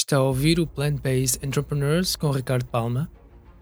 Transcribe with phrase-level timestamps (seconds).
[0.00, 3.08] Está a ouvir o Plant-Based Entrepreneurs com Ricardo Palma,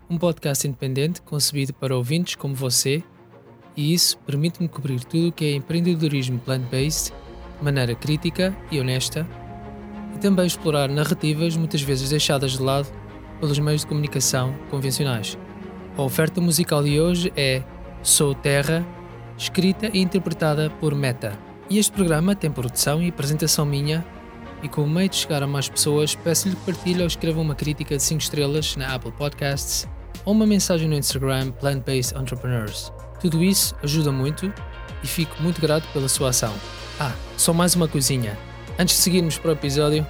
[0.09, 3.03] um podcast independente concebido para ouvintes como você,
[3.77, 7.13] e isso permite-me cobrir tudo o que é empreendedorismo plant-based
[7.59, 9.27] de maneira crítica e honesta,
[10.15, 12.87] e também explorar narrativas muitas vezes deixadas de lado
[13.41, 15.37] pelos meios de comunicação convencionais.
[15.97, 17.65] A oferta musical de hoje é
[18.01, 18.87] Sou Terra,
[19.37, 21.37] escrita e interpretada por Meta.
[21.69, 24.07] E este programa tem produção e apresentação minha
[24.63, 27.55] e com o meio de chegar a mais pessoas, peço-lhe que partilhe ou escreva uma
[27.55, 29.89] crítica de 5 estrelas na Apple Podcasts
[30.25, 32.93] ou uma mensagem no Instagram Plant Based Entrepreneurs.
[33.21, 34.53] Tudo isso ajuda muito
[35.03, 36.55] e fico muito grato pela sua ação.
[36.99, 38.39] Ah, só mais uma coisinha.
[38.79, 40.07] Antes de seguirmos para o episódio,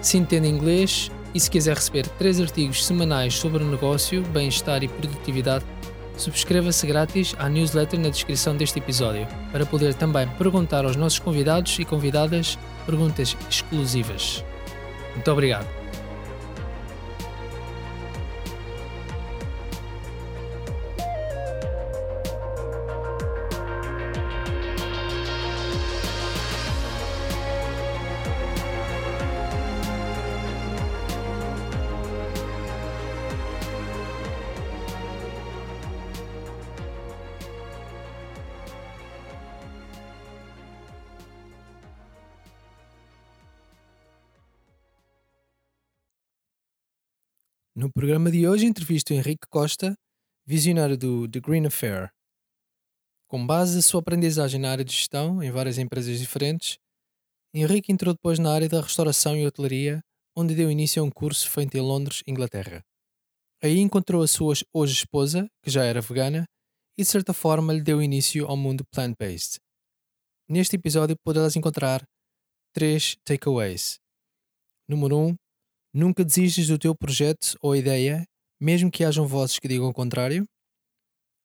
[0.00, 4.88] se entende inglês e se quiser receber 3 artigos semanais sobre o negócio, bem-estar e
[4.88, 5.64] produtividade,
[6.16, 11.76] Subscreva-se grátis à newsletter na descrição deste episódio, para poder também perguntar aos nossos convidados
[11.78, 14.44] e convidadas perguntas exclusivas.
[15.14, 15.83] Muito obrigado.
[47.94, 49.96] Programa de hoje entrevisto Henrique Costa,
[50.44, 52.10] visionário do The Green Affair.
[53.28, 56.76] Com base na sua aprendizagem na área de gestão em várias empresas diferentes,
[57.54, 60.02] Henrique entrou depois na área da restauração e hotelaria,
[60.36, 62.84] onde deu início a um curso feito em Londres, Inglaterra.
[63.62, 66.44] Aí encontrou a sua hoje esposa, que já era vegana,
[66.98, 69.60] e de certa forma lhe deu início ao mundo plant-based.
[70.48, 72.04] Neste episódio poderás encontrar
[72.74, 74.00] três takeaways.
[74.88, 75.28] Número 1.
[75.28, 75.36] Um,
[75.96, 78.26] Nunca desistes do teu projeto ou ideia,
[78.60, 80.44] mesmo que hajam vozes que digam o contrário.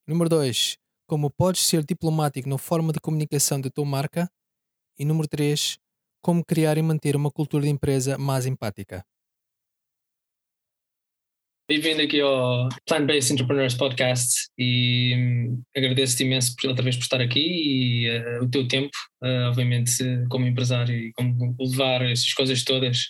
[0.08, 0.76] Número 2.
[1.08, 4.28] Como podes ser diplomático na forma de comunicação da tua marca.
[4.98, 5.78] E número 3.
[6.24, 9.06] Como criar e manter uma cultura de empresa mais empática.
[11.70, 17.04] Bem-vindo aqui ao Plant Based Entrepreneurs Podcast e hum, agradeço-te imenso por, outra vez por
[17.04, 18.90] estar aqui e uh, o teu tempo,
[19.24, 19.94] uh, obviamente,
[20.28, 23.06] como empresário e como levar essas coisas todas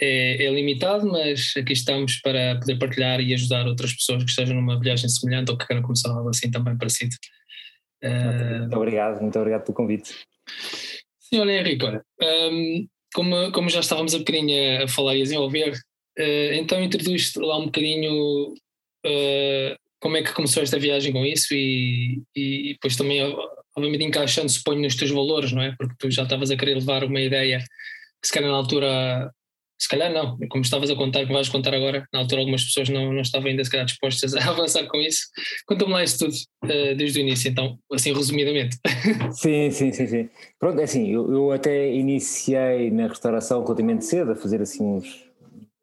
[0.00, 4.56] é, é, limitado, mas aqui estamos para poder partilhar e ajudar outras pessoas que estejam
[4.56, 7.14] numa viagem semelhante ou que queiram começar algo assim também parecido.
[8.02, 10.14] Muito obrigado, muito obrigado pelo convite.
[11.20, 15.24] Sim, olha Henrique, olha, um, como, como já estávamos a bocadinho a falar e a
[15.24, 21.24] desenvolver, uh, então introduz lá um bocadinho uh, como é que começou esta viagem com
[21.24, 23.22] isso e, e, e depois também,
[23.74, 25.74] obviamente, encaixando, suponho, nos teus valores, não é?
[25.78, 27.60] Porque tu já estavas a querer levar uma ideia
[28.20, 29.32] que se calhar na altura
[29.78, 32.88] se calhar não, como estavas a contar, que vais contar agora, na altura algumas pessoas
[32.88, 35.26] não, não estavam ainda se calhar dispostas a avançar com isso.
[35.66, 38.78] Conta-me lá isso tudo uh, desde o início, então, assim resumidamente.
[39.32, 40.28] Sim, sim, sim, sim.
[40.58, 45.24] Pronto, é assim, eu, eu até iniciei na restauração relativamente cedo, a fazer assim uns,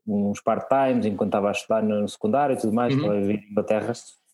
[0.07, 2.99] uns part-times, enquanto estava a estudar no secundário e tudo mais, uhum.
[3.01, 3.93] estava a viver em Inglaterra,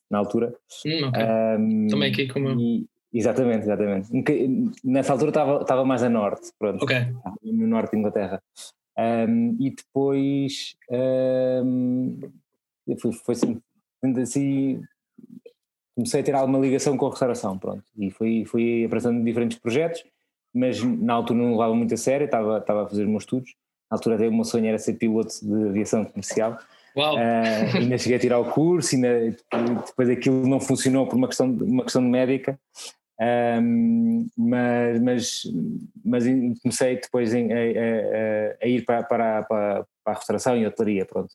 [0.10, 0.54] na altura.
[0.86, 1.24] Hum, okay.
[1.24, 4.10] um, Também aqui como e, Exatamente, exatamente.
[4.84, 6.84] Nessa altura estava, estava mais a norte, pronto.
[6.84, 7.08] Okay.
[7.42, 8.42] No norte de Inglaterra.
[8.98, 10.76] Um, e depois
[11.64, 12.20] um,
[13.00, 13.62] foi, foi assim,
[14.22, 14.82] assim,
[15.96, 20.04] comecei a ter alguma ligação com a restauração, pronto, e fui, fui apresentando diferentes projetos,
[20.54, 23.54] mas na altura não levava muito a sério, estava, estava a fazer os meus estudos,
[23.92, 26.58] na altura até o meu sonho era ser piloto de aviação comercial,
[26.98, 27.16] Uau.
[27.16, 29.38] Uh, ainda cheguei a tirar o curso, ainda,
[29.86, 32.60] depois aquilo não funcionou por uma questão, uma questão de médica,
[33.20, 35.42] um, mas, mas,
[36.06, 36.24] mas
[36.62, 41.34] comecei depois em, a, a, a, ir para, para, para, a restauração e hotelaria, pronto.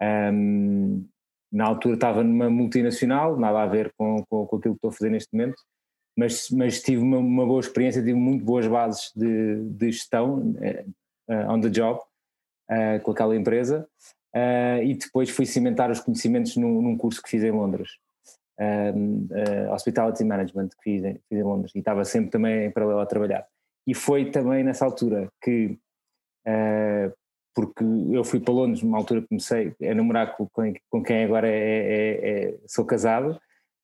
[0.00, 1.04] Um,
[1.50, 4.92] na altura estava numa multinacional, nada a ver com, com, com, aquilo que estou a
[4.92, 5.56] fazer neste momento,
[6.16, 11.50] mas, mas tive uma, uma boa experiência, tive muito boas bases de, de gestão uh,
[11.50, 12.00] on the job
[12.70, 13.88] uh, com aquela empresa
[14.34, 17.98] uh, e depois fui cimentar os conhecimentos num, num curso que fiz em Londres
[18.60, 21.72] um, uh, Hospitality Management que fiz, fiz, em Londres.
[21.74, 23.46] E estava sempre também em paralelo a trabalhar.
[23.86, 25.78] E foi também nessa altura que,
[26.46, 27.12] uh,
[27.54, 30.48] porque eu fui para Londres, numa altura comecei a namorar com,
[30.90, 33.40] com quem agora é, é, é sou casado,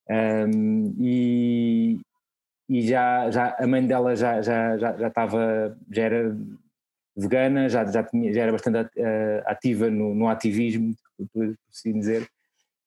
[0.09, 1.99] um, e,
[2.69, 6.37] e já, já a mãe dela já, já, já, já estava, já era
[7.17, 10.95] vegana, já, já, tinha, já era bastante uh, ativa no, no ativismo,
[11.33, 12.29] por assim dizer,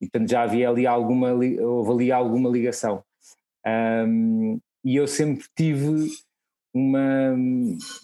[0.01, 3.03] e portanto já havia ali alguma, houve ali alguma ligação.
[3.65, 6.09] Um, e eu sempre tive
[6.73, 7.35] uma,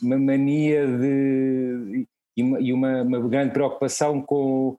[0.02, 2.06] uma mania de.
[2.36, 4.76] e uma, uma, grande preocupação com,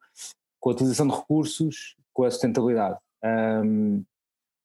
[0.60, 2.98] com a utilização de recursos, com a sustentabilidade.
[3.24, 4.02] Um,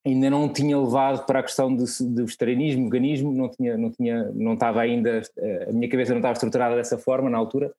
[0.06, 4.31] ainda não tinha levado para a questão de, de vegetarianismo, veganismo, não tinha, não tinha,
[4.34, 5.22] não estava ainda,
[5.68, 7.74] a minha cabeça não estava estruturada dessa forma na altura,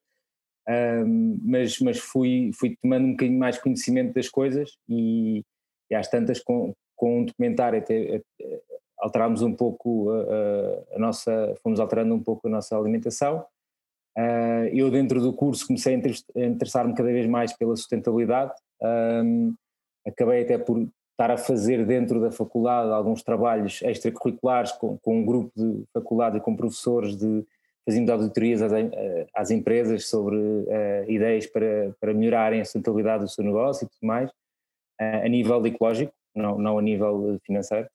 [0.67, 5.43] um, mas, mas fui, fui tomando um bocadinho mais conhecimento das coisas e,
[5.89, 8.21] e às tantas com, com um documentário até,
[8.99, 13.45] alterámos um pouco a, a, nossa, fomos alterando um pouco a nossa alimentação.
[14.17, 18.53] Uh, eu dentro do curso comecei a interessar-me cada vez mais pela sustentabilidade,
[19.23, 19.53] um,
[20.05, 25.25] acabei até por estar a fazer dentro da faculdade alguns trabalhos extracurriculares com, com um
[25.25, 27.45] grupo de faculdade e com professores de
[27.85, 28.71] fazíamos auditorias às,
[29.33, 34.07] às empresas sobre uh, ideias para, para melhorarem a sustentabilidade do seu negócio e tudo
[34.07, 37.87] mais, uh, a nível ecológico, não, não a nível financeiro.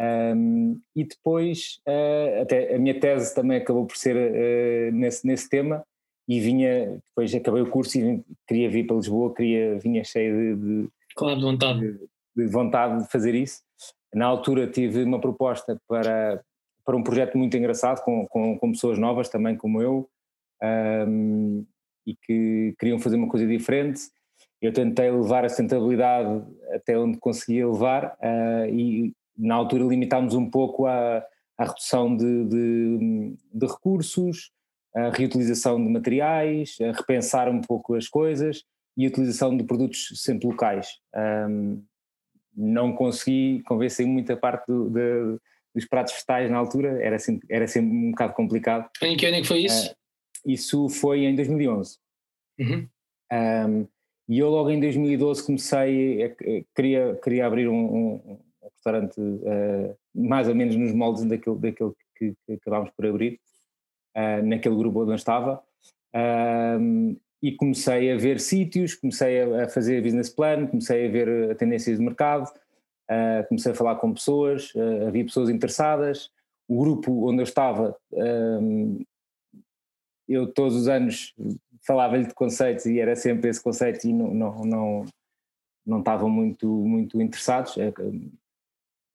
[0.00, 5.84] Um, e depois, uh, até a minha tese também acabou por ser nesse, nesse tema
[6.26, 10.56] e vinha, depois acabei o curso e vim, queria vir para Lisboa, queria, vinha cheio
[10.56, 11.80] de, de, claro, de vontade.
[11.80, 13.60] De, de, vontade de fazer isso.
[14.14, 16.42] Na altura tive uma proposta para,
[16.90, 20.10] para um projeto muito engraçado com, com, com pessoas novas também como eu
[21.06, 21.64] um,
[22.04, 24.00] e que queriam fazer uma coisa diferente.
[24.60, 26.44] Eu tentei levar a sustentabilidade
[26.74, 31.24] até onde conseguia levar uh, e na altura limitámos um pouco a,
[31.56, 34.50] a redução de, de, de, recursos,
[34.92, 38.64] a reutilização de materiais, a repensar um pouco as coisas
[38.96, 40.88] e a utilização de produtos sempre locais.
[41.14, 41.84] Um,
[42.52, 45.38] não consegui convencer muita parte do, de,
[45.74, 48.88] dos pratos vegetais na altura, era sempre, era sempre um bocado complicado.
[49.02, 49.90] Em que ano é que foi isso?
[49.90, 49.94] Uh,
[50.46, 51.98] isso foi em 2011.
[52.58, 52.88] Uhum.
[53.32, 53.86] Um,
[54.28, 56.30] e eu logo em 2012 comecei, a,
[56.74, 62.34] queria, queria abrir um, um restaurante uh, mais ou menos nos moldes daquele, daquele que,
[62.46, 63.40] que acabámos por abrir,
[64.16, 65.62] uh, naquele grupo onde eu estava.
[66.14, 71.56] Uh, e comecei a ver sítios, comecei a, a, fazer business plan, comecei a ver
[71.56, 72.50] tendências de mercado,
[73.48, 74.72] comecei a falar com pessoas,
[75.06, 76.30] havia pessoas interessadas.
[76.68, 77.96] O grupo onde eu estava,
[80.28, 81.34] eu todos os anos
[81.84, 85.04] falava-lhe de conceitos e era sempre esse conceito e não, não, não,
[85.84, 87.76] não estavam muito, muito interessados.
[87.78, 87.92] É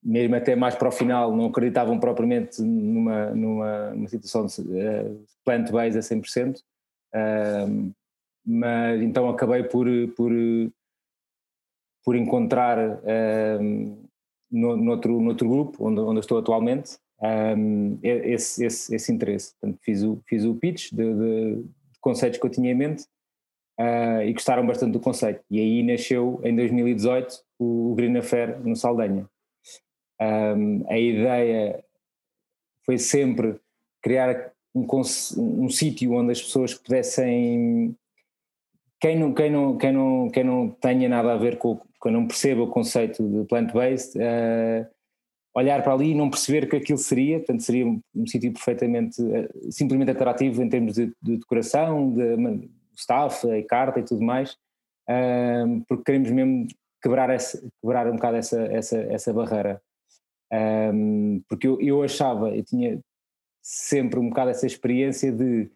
[0.06, 5.24] mesmo até mais para o final, não acreditavam propriamente numa, numa, numa situação de uh,
[5.44, 7.94] plant-based a 100%, uh,
[8.46, 10.30] mas então acabei por, por,
[12.06, 14.06] por encontrar uh,
[14.48, 19.54] no, no, outro, no outro grupo, onde, onde estou atualmente, um, esse, esse, esse interesse.
[19.58, 23.02] Portanto, fiz o, fiz o pitch de, de, de conceitos que eu tinha em mente
[23.80, 25.42] uh, e gostaram bastante do conceito.
[25.50, 29.28] E aí nasceu, em 2018, o, o Green Affair no Saldanha.
[30.22, 31.84] Um, a ideia
[32.84, 33.58] foi sempre
[34.00, 34.86] criar um,
[35.36, 37.96] um sítio onde as pessoas pudessem
[39.00, 42.26] quem não, quem, não, quem, não, quem não tenha nada a ver com, quem não
[42.26, 44.86] perceba o conceito de plant-based, uh,
[45.54, 49.20] olhar para ali e não perceber que aquilo seria, portanto seria um, um sítio perfeitamente,
[49.20, 54.52] uh, simplesmente atrativo em termos de, de decoração, de, staff, e carta e tudo mais,
[55.08, 56.68] uh, porque queremos mesmo
[57.02, 59.82] quebrar, essa, quebrar um bocado essa, essa, essa barreira.
[60.52, 63.00] Um, porque eu, eu achava, eu tinha
[63.60, 65.68] sempre um bocado essa experiência de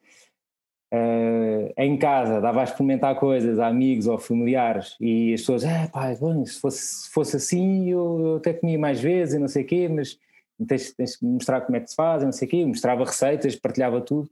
[0.92, 5.88] uh, em casa dava a experimentar coisas a amigos ou familiares e as pessoas, ah
[5.92, 9.48] pá, bom, se fosse, se fosse assim eu, eu, até comia mais vezes e não
[9.48, 10.18] sei o quê, mas
[10.66, 14.00] tens, que mostrar como é que se faz, não sei o quê, mostrava receitas, partilhava
[14.00, 14.28] tudo,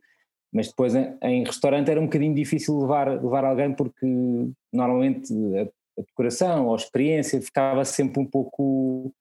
[0.52, 4.06] mas depois em, em, restaurante era um bocadinho difícil levar, levar alguém porque
[4.72, 5.62] normalmente a,
[6.00, 9.12] a decoração ou a experiência ficava sempre um pouco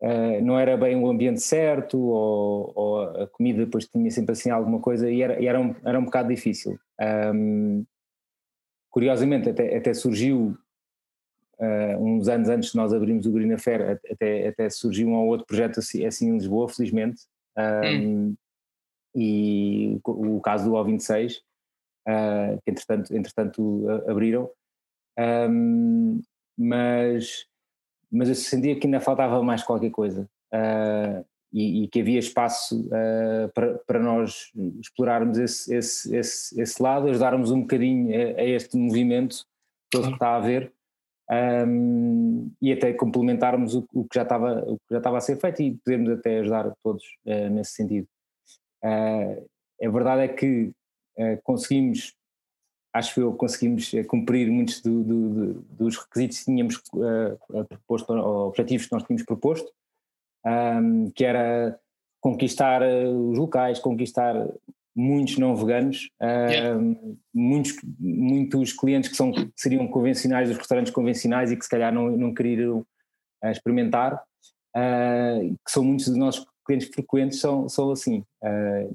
[0.00, 4.48] Uh, não era bem o ambiente certo, ou, ou, a comida depois tinha sempre assim
[4.48, 6.78] alguma coisa, e era, e era, um, era um bocado difícil.
[7.34, 7.84] Um,
[8.90, 10.56] curiosamente, até, até surgiu,
[11.58, 15.26] uh, uns anos antes de nós abrirmos o Green Affair, até, até surgiu um ou
[15.26, 17.22] outro projeto assim, assim em Lisboa, felizmente,
[17.56, 18.36] um, hum.
[19.16, 21.40] e o, o, caso do O26, uh,
[22.06, 24.48] ah, que entretanto, entretanto abriram,
[25.18, 26.22] um,
[26.56, 27.46] mas
[28.10, 32.86] mas eu sentia que ainda faltava mais qualquer coisa uh, e, e, que havia espaço
[32.86, 34.50] uh, para, para nós
[34.80, 39.44] explorarmos esse, esse, esse, esse lado, ajudarmos um bocadinho a, a este movimento
[39.90, 40.72] todo que está a haver
[41.66, 45.36] um, e até complementarmos o, o, que já estava, o que já estava a ser
[45.36, 48.06] feito e podemos até ajudar todos uh, nesse sentido.
[48.82, 50.72] a verdade é que
[51.42, 52.14] conseguimos
[52.92, 58.48] acho eu, conseguimos eh, cumprir muitos do, do, dos requisitos que tínhamos uh, proposto, ou
[58.48, 59.70] objetivos que nós tínhamos proposto,
[60.46, 61.78] um, que era
[62.20, 64.34] conquistar os locais, conquistar
[64.98, 66.80] muitos não veganos, yeah.
[67.32, 71.94] muitos, muitos clientes que, são, que seriam convencionais dos restaurantes convencionais e que se calhar
[71.94, 74.20] não, não queriam uh, experimentar,
[74.76, 78.24] uh, que são muitos dos nossos clientes frequentes, são, são assim.
[78.42, 78.92] Uh,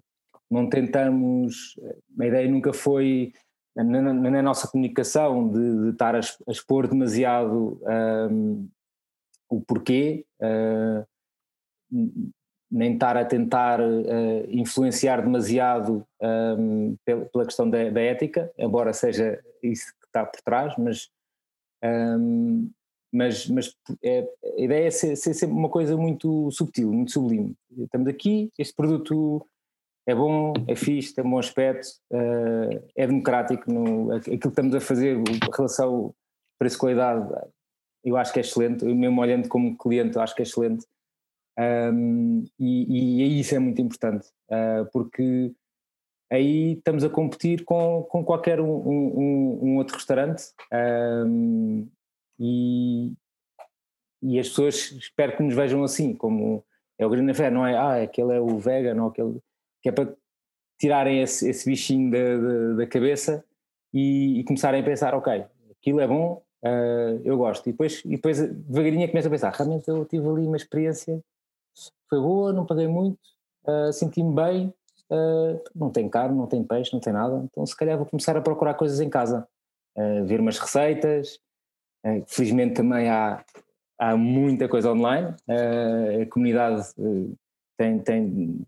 [0.51, 1.79] não tentamos,
[2.19, 3.33] a ideia nunca foi,
[3.75, 7.82] na, na, na nossa comunicação, de, de, estar a, expor demasiado
[8.32, 8.68] um,
[9.50, 10.25] o porquê
[12.74, 16.03] nem estar a tentar uh, influenciar demasiado
[16.58, 21.08] um, pela questão da, da, ética, embora seja isso que está por trás, mas,
[21.84, 22.72] um,
[23.13, 24.27] mas, mas é,
[24.58, 27.53] a ideia é ser, ser, sempre uma coisa muito subtil, muito sublime.
[27.77, 29.46] Estamos aqui, este produto
[30.05, 34.75] é bom, é fixe, tem um bom aspecto, uh, é democrático, no, aquilo que estamos
[34.75, 36.13] a fazer, a relação
[36.60, 37.27] preço-qualidade,
[38.03, 40.86] eu acho que é excelente, eu mesmo olhando como cliente, acho que é excelente.
[41.57, 45.53] Um, e, e isso é muito importante, uh, porque
[46.31, 50.45] aí estamos a competir com, com qualquer um, um, um outro restaurante
[51.27, 51.88] um,
[52.39, 53.13] e,
[54.22, 56.65] e as pessoas espero que nos vejam assim, como
[56.98, 57.77] é o Green Affair, não é?
[57.77, 59.39] Ah, aquele é o vegan, ou aquele
[59.83, 60.15] que é para
[60.79, 63.43] tirarem esse, esse bichinho da, da, da cabeça
[63.93, 65.45] e, e, começarem a pensar, ok,
[65.77, 67.67] aquilo é bom, uh, eu gosto.
[67.67, 71.21] E depois, e depois devagarinho começam a pensar, realmente eu tive ali uma experiência
[72.09, 73.17] foi boa, não paguei muito,
[73.65, 74.73] uh, senti-me bem,
[75.09, 78.37] uh, não tem carne, não tem peixe, não tem nada, então se calhar vou começar
[78.37, 79.47] a procurar coisas em casa,
[80.25, 81.39] ver umas receitas,
[82.25, 83.45] felizmente também há,
[83.99, 86.83] há muita coisa online, a comunidade
[87.77, 88.65] tem, tem,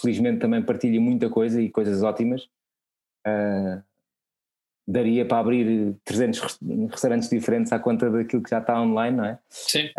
[0.00, 2.48] felizmente também partilha muita coisa e coisas ótimas,
[4.86, 6.58] daria para abrir 300
[6.90, 9.38] restaurantes diferentes à conta daquilo que já está online, não é?
[9.50, 9.90] Sim.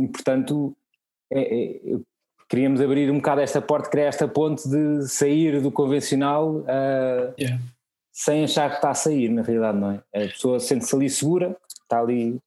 [0.00, 0.74] e portanto,
[1.30, 1.98] é, é,
[2.52, 7.58] queríamos abrir um bocado esta porta, criar esta ponte de sair do convencional uh, yeah.
[8.12, 10.02] sem achar que está a sair, na realidade, não é?
[10.14, 12.38] A pessoa sente-se ali segura, está ali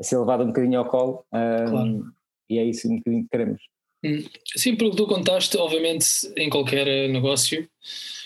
[0.00, 2.12] a ser levada um bocadinho ao colo uh, claro.
[2.50, 3.62] e é isso um bocadinho que queremos.
[4.04, 4.24] Hum.
[4.56, 6.06] Sim, porque tu contaste, obviamente,
[6.36, 7.68] em qualquer negócio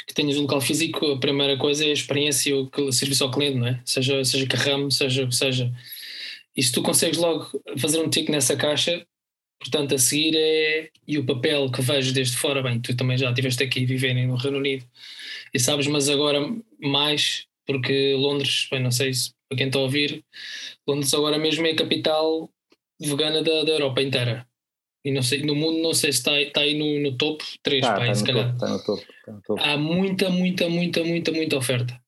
[0.07, 3.59] que tenhas um local físico, a primeira coisa é a experiência, o serviço ao cliente,
[3.59, 3.81] não é?
[3.85, 5.73] Seja, seja que ramo, seja o que seja.
[6.57, 9.07] E se tu consegues logo fazer um tique nessa caixa,
[9.59, 10.91] Portanto, a seguir é.
[11.07, 14.37] E o papel que vejo desde fora, bem, tu também já estiveste aqui viver no
[14.37, 14.85] Reino Unido
[15.55, 16.41] e sabes, mas agora
[16.81, 20.25] mais, porque Londres, bem, não sei se para quem está a ouvir,
[20.87, 22.51] Londres agora mesmo é a capital
[23.01, 24.47] vegana da, da Europa inteira.
[25.07, 27.81] E não sei, no mundo não sei se está, está aí no, no topo 3,
[27.81, 28.59] tá, pá, tá se calhar.
[28.59, 29.63] Topo, está no topo, está no topo.
[29.63, 32.03] Há muita, muita, muita, muita, muita oferta.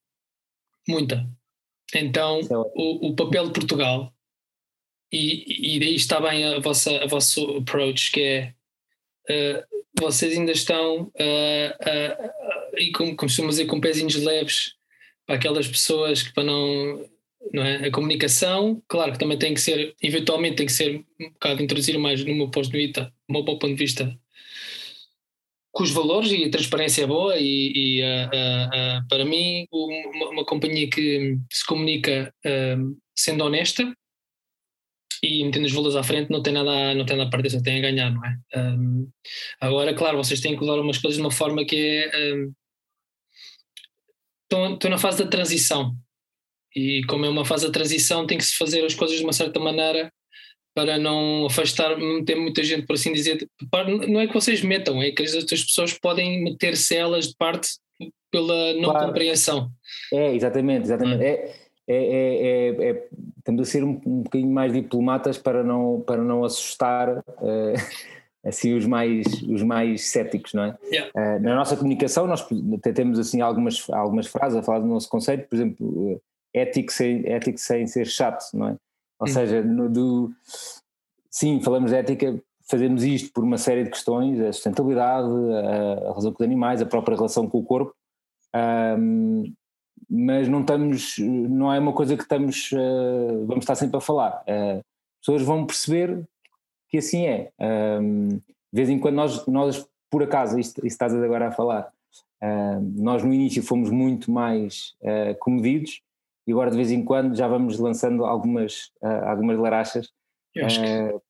[0.88, 1.24] Muita.
[1.94, 4.12] Então, é o, o papel de Portugal
[5.12, 8.54] e, e daí está bem a vossa, a vosso approach, que é
[9.30, 14.74] uh, vocês ainda estão, uh, uh, e como costumamos dizer, com pezinhos leves
[15.24, 17.08] para aquelas pessoas que para não
[17.54, 17.86] é?
[17.86, 21.98] A comunicação, claro que também tem que ser, eventualmente tem que ser um bocado introduzir
[21.98, 24.18] mais no meu ponto de vista, meu ponto de vista
[25.78, 29.64] com os valores e a transparência é boa e, e uh, uh, uh, para mim
[29.70, 32.34] uma, uma, companhia que se comunica
[33.14, 33.84] sendo honesta
[35.22, 37.50] e metendo os valores à frente não tem nada a, não tem nada a perder,
[37.50, 38.36] só tem a ganhar, não é?
[38.56, 39.08] Um,
[39.60, 42.34] agora, claro, vocês têm que levar umas coisas de uma forma que é.
[42.34, 42.52] Um,
[44.74, 45.96] estão na fase da transição.
[46.74, 49.32] E como é uma fase da transição, tem que se fazer as coisas de uma
[49.32, 50.12] certa maneira
[50.74, 53.48] para não afastar, meter muita gente, por assim dizer.
[54.08, 57.68] Não é que vocês metam, é que as outras pessoas podem meter-se elas de parte
[58.30, 59.06] pela não claro.
[59.06, 59.70] compreensão.
[60.12, 61.20] É, exatamente, exatamente.
[61.20, 61.26] Hum.
[61.26, 63.08] É é, é, é, é,
[63.38, 67.74] estamos a ser um, um bocadinho mais diplomatas para não, para não assustar uh,
[68.44, 70.78] assim os mais, os mais céticos, não é?
[70.92, 71.10] Yeah.
[71.16, 75.08] Uh, na nossa comunicação nós até temos assim algumas, algumas frases a falar do nosso
[75.08, 76.22] conceito, por exemplo, uh,
[76.58, 78.76] ético sem, ético sem ser chato, não é?
[79.20, 79.32] Ou hum.
[79.32, 80.30] seja, no, do,
[81.30, 86.08] sim, falamos de ética, fazemos isto por uma série de questões, a sustentabilidade, a, a
[86.10, 87.94] relação com os animais, a própria relação com o corpo,
[88.98, 89.52] um,
[90.08, 94.42] mas não estamos, não é uma coisa que estamos, uh, vamos estar sempre a falar.
[94.42, 94.82] Uh,
[95.20, 96.24] pessoas vão perceber
[96.88, 97.50] que assim é.
[97.60, 101.90] Um, de vez em quando nós, nós por acaso, isto, isto estás agora a falar,
[102.42, 106.00] uh, nós no início fomos muito mais uh, comedidos
[106.48, 108.90] e agora de vez em quando já vamos lançando algumas,
[109.26, 110.10] algumas larachas,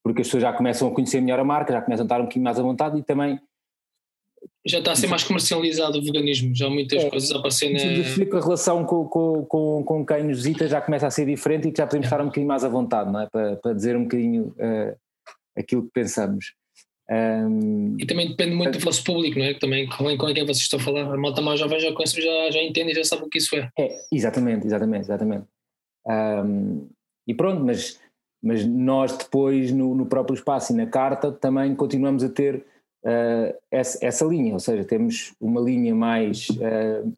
[0.03, 2.23] porque as pessoas já começam a conhecer melhor a marca, já começam a estar um
[2.23, 3.39] bocadinho mais à vontade e também
[4.67, 7.71] já está a ser mais comercializado o veganismo, já há muitas é, coisas a aparecer
[7.71, 7.79] na.
[8.27, 11.69] que a relação com, com, com, com, quem nos visita já começa a ser diferente
[11.69, 12.09] e que já podemos é.
[12.09, 13.27] estar um bocadinho mais à vontade, não é?
[13.27, 14.97] Para, para dizer um bocadinho uh,
[15.57, 16.55] aquilo que pensamos.
[17.11, 19.55] Um, e também depende muito do vosso público, não é?
[19.55, 21.15] Também com, com quem vocês estão a falar.
[21.15, 23.57] A malta mais jovem já conhece, já, já entende e já sabe o que isso
[23.57, 23.71] é.
[23.79, 25.47] é exatamente, exatamente, exatamente.
[26.07, 26.89] Um,
[27.27, 27.99] e pronto, mas,
[28.43, 32.65] mas nós depois no, no, próprio espaço e na carta também continuamos a ter
[33.05, 37.13] uh, essa, essa, linha, ou seja, temos uma linha mais, uh,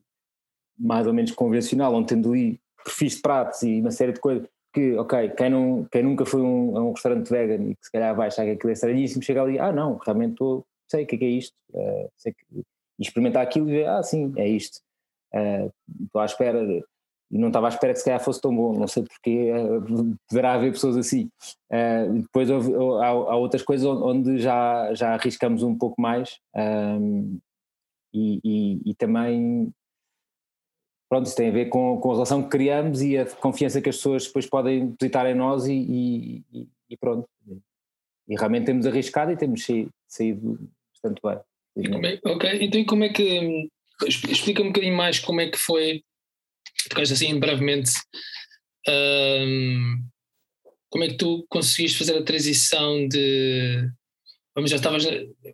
[0.78, 4.48] mais ou menos convencional, onde temos ali perfis de pratos e uma série de coisas
[4.72, 7.92] que, ok, quem, não, quem nunca foi um, a um restaurante vegan e que se
[7.92, 11.06] calhar vai achar que aquilo é estranhíssimo, chega ali, ah não, realmente estou, sei o
[11.06, 14.32] que é, que é isto, uh, sei que, e experimentar aquilo e ver, ah sim,
[14.36, 14.80] é isto,
[15.32, 16.64] estou uh, à espera,
[17.30, 20.54] não estava à espera que se calhar fosse tão bom, não sei porque uh, poderá
[20.54, 21.30] haver pessoas assim.
[21.70, 22.72] Uh, depois houve,
[23.02, 27.38] há, há, outras coisas onde já, já arriscamos um pouco mais um,
[28.12, 29.72] e, e, e, também
[31.10, 33.88] pronto, isso tem a ver com, com a relação que criamos e a confiança que
[33.88, 35.74] as pessoas depois podem depositar em nós e,
[36.52, 37.28] e, e pronto.
[38.28, 39.66] E realmente temos arriscado e temos
[40.06, 42.10] saído, bastante bem.
[42.12, 43.68] É, ok, então como é que
[44.06, 46.04] explica um bocadinho mais como é que foi,
[46.88, 47.90] tocaste assim brevemente,
[48.88, 50.04] um,
[50.90, 53.90] como é que tu conseguiste fazer a transição de
[54.54, 55.04] vamos, já estavas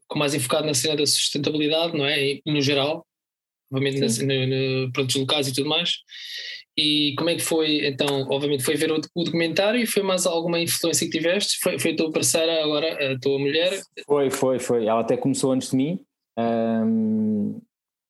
[0.07, 2.23] com mais enfocado na cena da sustentabilidade, não é?
[2.23, 3.06] E, no geral,
[3.73, 4.47] obviamente no,
[4.85, 5.97] no, produtos locais e tudo mais.
[6.79, 10.27] E como é que foi, então, obviamente foi ver o, o documentário e foi mais
[10.27, 11.59] alguma influência que tiveste?
[11.63, 13.81] Foi, foi a tua parceira agora, a tua mulher?
[14.07, 14.85] Foi, foi, foi.
[14.85, 16.01] Ela até começou antes de mim.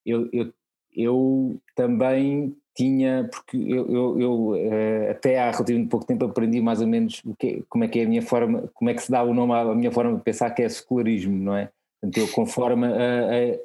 [0.05, 0.53] Eu, eu,
[0.93, 6.79] eu também tinha, porque eu, eu, eu, eh, até há relativamente pouco tempo aprendi mais
[6.79, 9.09] ou menos o que, como é que é a minha forma, como é que se
[9.09, 11.69] dá o nome à minha forma de pensar que é secularismo, não é?
[11.99, 13.59] Portanto, eu conforme a, a,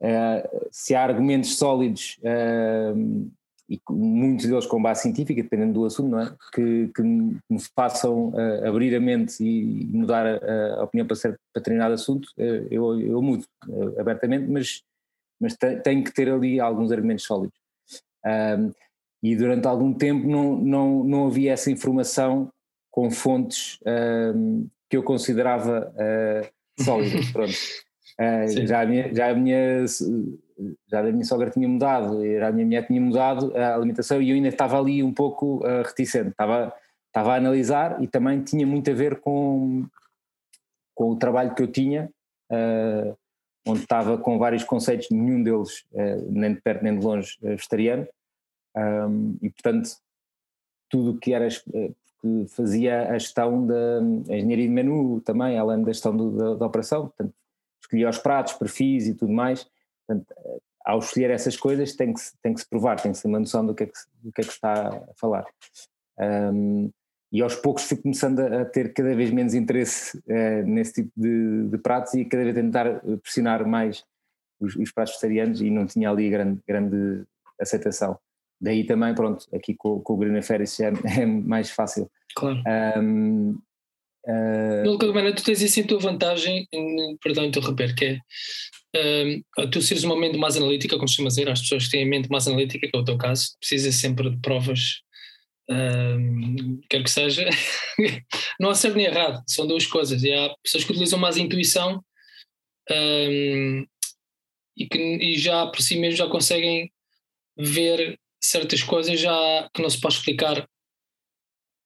[0.00, 3.30] Uh, se há argumentos sólidos uh,
[3.68, 6.34] e muitos deles com base científica, dependendo do assunto, não é?
[6.54, 11.38] que, que me façam uh, abrir a mente e mudar a, a opinião para, ser,
[11.52, 13.44] para determinado assunto, eu, eu mudo
[13.98, 14.82] abertamente, mas,
[15.38, 15.54] mas
[15.84, 17.56] tenho que ter ali alguns argumentos sólidos.
[19.22, 22.50] e durante algum tempo não, não, não havia essa informação
[22.90, 23.78] com fontes
[24.88, 25.92] que eu considerava
[26.78, 27.30] sólidas.
[27.30, 27.52] Pronto.
[28.20, 29.86] Uh, já, a minha, já, a minha,
[30.86, 34.28] já a minha sogra tinha mudado, já a minha mulher tinha mudado a alimentação e
[34.28, 36.70] eu ainda estava ali um pouco uh, reticente, estava,
[37.06, 39.86] estava a analisar e também tinha muito a ver com,
[40.94, 42.10] com o trabalho que eu tinha,
[42.52, 43.16] uh,
[43.66, 45.86] onde estava com vários conceitos, nenhum deles,
[46.28, 48.06] nem de perto nem de longe, vegetariano,
[48.76, 49.90] um, e portanto
[50.90, 55.92] tudo o que era que fazia a gestão da engenharia de menu também, além da
[55.92, 57.34] gestão do, da, da operação, portanto
[57.90, 59.66] escolher os pratos, perfis e tudo mais.
[60.06, 60.34] Portanto,
[60.84, 63.40] ao escolher essas coisas tem que, tem que se provar, tem que se ter uma
[63.40, 65.44] noção do que é que, do que, é que está a falar.
[66.18, 66.90] Um,
[67.32, 71.68] e aos poucos fui começando a, ter cada vez menos interesse uh, nesse tipo de,
[71.68, 74.04] de, pratos e cada vez tentar pressionar mais
[74.58, 77.24] os, os, pratos vegetarianos e não tinha ali grande, grande
[77.60, 78.18] aceitação.
[78.60, 82.10] Daí também, pronto, aqui com, com o Green Affairs é, é mais fácil.
[82.34, 82.62] Claro.
[82.98, 83.58] Um,
[84.26, 86.68] De qualquer maneira, tu tens isso em tua vantagem,
[87.22, 88.18] perdão interromper, que é
[89.58, 92.08] uh, tu seres uma mente mais analítica, como costuma dizer, as pessoas que têm a
[92.08, 95.00] mente mais analítica, que é o teu caso, precisa sempre de provas,
[95.70, 97.48] uh, quer que seja,
[98.60, 100.22] não há certo nem errado, são duas coisas.
[100.22, 102.02] E há pessoas que utilizam mais intuição
[102.90, 103.86] um,
[104.76, 106.90] e que e já por si mesmo já conseguem
[107.56, 110.66] ver certas coisas já que não se pode explicar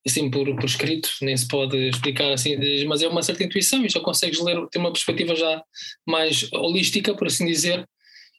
[0.07, 3.89] assim por, por escrito, nem se pode explicar assim, mas é uma certa intuição e
[3.89, 5.63] já consegues ler, ter uma perspectiva já
[6.07, 7.87] mais holística, por assim dizer,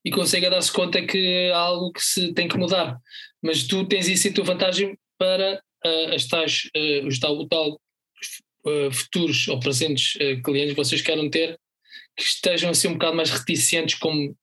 [0.04, 3.00] e consegue dar-se conta que há algo que se tem que mudar.
[3.42, 7.82] Mas tu tens isso em tua vantagem para uh, as tais, uh, os tal, tal
[8.68, 11.60] uh, futuros ou presentes clientes que vocês querem ter,
[12.16, 14.36] que estejam assim um bocado mais reticentes como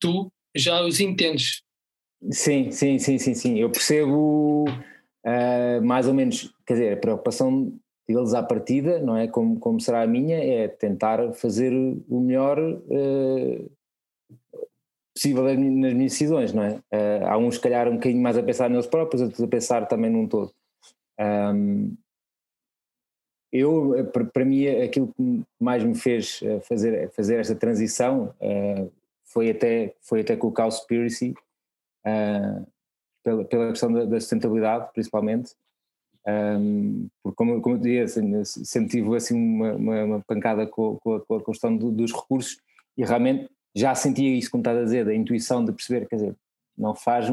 [0.00, 1.62] tu, já os entendes.
[2.30, 3.58] Sim, sim, sim, sim, sim.
[3.58, 4.64] Eu percebo
[5.26, 7.72] uh, mais ou menos, quer dizer, a preocupação
[8.08, 9.28] deles à partida, não é?
[9.28, 11.72] Como, como será a minha, é tentar fazer
[12.08, 13.70] o melhor uh,
[15.14, 15.56] possível nas
[15.94, 16.74] minhas decisões, não é?
[16.92, 19.86] Uh, há uns, se calhar, um bocadinho mais a pensar neles próprios, outros a pensar
[19.86, 20.52] também num todo.
[21.20, 21.96] Um,
[23.52, 28.92] eu, para mim, aquilo que mais me fez fazer, fazer esta transição uh,
[29.24, 31.34] foi, até, foi até com o Cowspiracy,
[32.06, 32.66] uh,
[33.22, 35.54] pela, pela questão da, da sustentabilidade, principalmente.
[36.26, 40.98] Um, porque, como, como eu dizia, assim, sempre tive assim, uma, uma, uma pancada com,
[40.98, 42.58] com, a, com, a, questão do, dos recursos
[42.96, 46.36] e realmente já sentia isso, como estás a dizer, da intuição de perceber, quer dizer,
[46.76, 47.26] não faz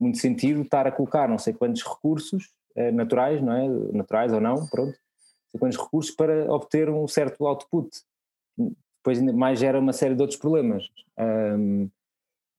[0.00, 3.68] muito sentido estar a colocar não sei quantos recursos eh, naturais, não é?
[3.92, 7.88] Naturais ou não, pronto, não sei quantos recursos para obter um certo output.
[8.58, 10.90] depois mais gera uma série de outros problemas.
[11.18, 11.88] Um,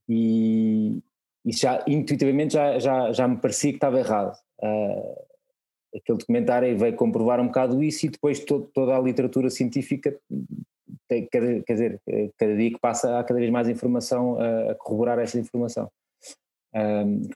[0.08, 1.02] e
[1.45, 4.36] isso já intuitivamente já, já, já me parecia que estava errado.
[4.60, 5.25] Uh,
[5.95, 10.17] aquele documentário veio comprovar um bocado isso e depois to, toda a literatura científica
[11.08, 12.01] tem, quer, quer, dizer,
[12.38, 15.89] cada dia que passa há cada vez mais informação a, a corroborar essa informação,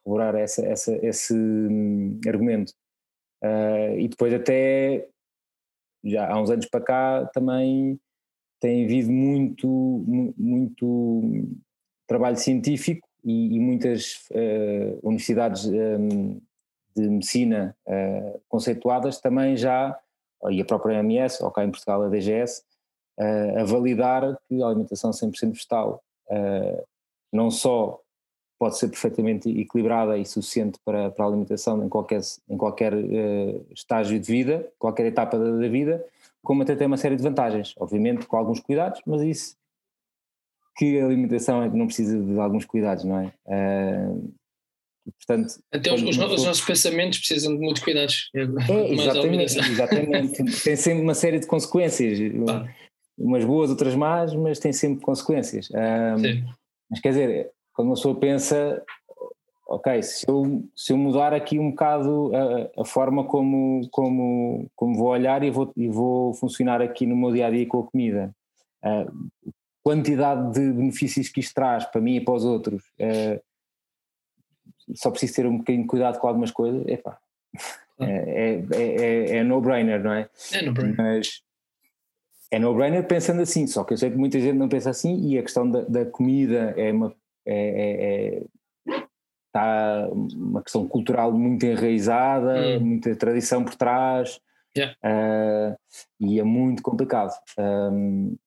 [0.04, 2.74] corroborar essa, essa, esse um, argumento.
[3.44, 5.08] Uh, e depois até
[6.04, 7.98] já há uns anos para cá também
[8.60, 10.04] tem havido muito,
[10.38, 11.48] muito
[12.06, 16.40] trabalho científico e, e muitas uh, universidades um,
[16.96, 19.98] de medicina uh, conceituadas também já,
[20.50, 22.64] e a própria MS, ou cá em Portugal a DGS,
[23.20, 26.04] uh, a validar que a alimentação 100% vegetal
[27.34, 28.00] não só
[28.60, 32.94] pode ser perfeitamente equilibrada e suficiente para, para a alimentação em qualquer, em qualquer
[33.72, 36.06] estágio de vida, qualquer etapa da, da vida,
[36.44, 39.59] como até tem uma série de vantagens, obviamente com alguns cuidados, mas isso
[40.80, 43.34] que a alimentação é que não precisa de alguns cuidados, não é?
[43.46, 44.34] Uh,
[45.18, 48.30] portanto, Até os, os, os, nossos pensamentos precisam de muitos cuidados.
[48.34, 50.64] É, exatamente, exatamente.
[50.64, 52.66] tem sempre uma série de consequências, ah.
[53.18, 55.70] umas boas, outras más, mas tem sempre consequências.
[55.72, 56.46] Um,
[56.90, 58.82] mas quer dizer, quando uma pessoa pensa,
[59.68, 64.96] ok, se eu, se eu mudar aqui um bocado a, a, forma como, como, como
[64.96, 67.84] vou olhar e vou, e vou funcionar aqui no meu dia a dia com a
[67.84, 68.34] comida,
[68.86, 69.52] uh,
[69.84, 73.42] quantidade de benefícios que isto traz para mim e para os outros, uh,
[74.96, 77.18] só preciso ter um bocadinho de cuidado com algumas coisas, epá,
[78.00, 80.30] é, é, é, é no-brainer, não é?
[80.54, 80.98] É no-brainer.
[80.98, 81.42] Mas
[82.52, 85.38] é no-brainer pensando assim, só que eu sei que muita gente não pensa assim e
[85.38, 87.14] a questão da, da comida é uma.
[87.46, 88.42] É,
[89.48, 92.80] está uma questão cultural muito enraizada, hum.
[92.82, 94.40] muita tradição por trás,
[94.78, 94.96] yeah.
[95.04, 95.78] uh,
[96.20, 97.34] e é muito complicado.
[97.58, 98.38] Um,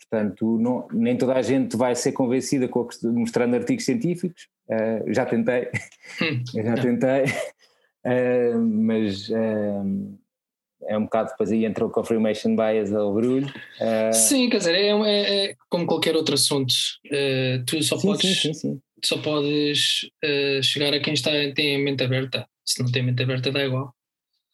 [0.00, 4.48] Portanto, não, nem toda a gente vai ser convencida com a, mostrando artigos científicos.
[4.68, 5.68] Uh, já tentei,
[6.22, 6.42] hum.
[6.64, 7.24] já tentei,
[8.06, 10.18] uh, mas uh,
[10.88, 13.52] é um bocado depois aí entra o confirmation bias ao barulho.
[14.12, 16.72] Sim, quer dizer, é, é, é, como qualquer outro assunto.
[17.66, 20.08] tu só sim, podes, sim, sim, Só podes
[20.62, 22.46] chegar a quem está, tem a mente aberta.
[22.64, 23.94] Se não tem a mente aberta, dá igual.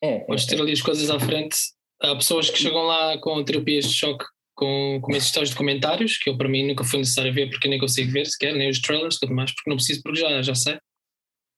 [0.03, 1.57] É, podes é, ter ali as coisas à frente.
[2.03, 4.25] Há pessoas que chegam lá com terapias de choque
[4.57, 7.79] com, com esses tais documentários, que eu para mim nunca foi necessário ver porque nem
[7.79, 10.79] consigo ver sequer, nem os trailers tudo mais, porque não preciso, porque já, já sei.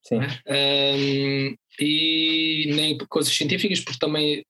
[0.03, 0.19] Sim.
[0.45, 0.95] É?
[0.95, 4.43] Um, e nem coisas científicas, porque também,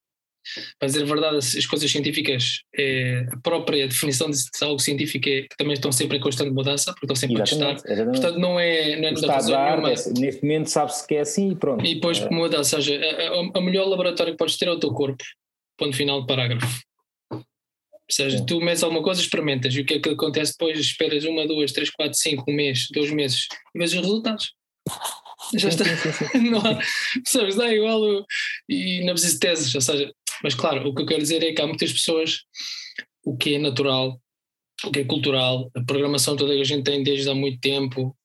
[0.80, 5.42] para dizer a verdade, as coisas científicas, é, a própria definição de algo científico é
[5.44, 7.92] que também estão sempre em constante mudança, porque estão sempre exatamente, a testar.
[7.92, 8.20] Exatamente.
[8.20, 8.96] Portanto, não é.
[8.96, 11.86] Não é Está a dar, é, neste momento sabe-se que é assim e pronto.
[11.86, 12.30] E depois é.
[12.30, 15.24] muda, ou seja, a, a melhor laboratório que podes ter é o teu corpo.
[15.78, 16.89] Ponto final de parágrafo.
[18.10, 20.80] Ou seja, tu metes alguma coisa, experimentas e o que é que acontece depois?
[20.80, 23.46] Esperas uma, duas, três, quatro, cinco, um mês, dois meses
[23.76, 24.54] e vês os resultados.
[25.56, 25.86] Já está.
[26.42, 26.80] não há,
[27.26, 28.26] sabes, dá igual o,
[28.68, 29.76] e não precisa de teses.
[29.76, 30.12] Ou seja,
[30.44, 32.40] mas claro, o que eu quero dizer é que há muitas pessoas,
[33.24, 34.20] o que é natural,
[34.86, 38.16] o que é cultural, a programação toda que a gente tem desde há muito tempo,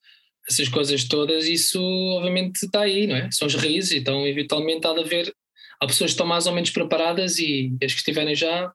[0.48, 1.80] essas coisas todas, isso
[2.16, 3.30] obviamente está aí, não é?
[3.30, 5.34] São as raízes, então eventualmente há de haver.
[5.80, 8.72] Há pessoas que estão mais ou menos preparadas e as que estiverem já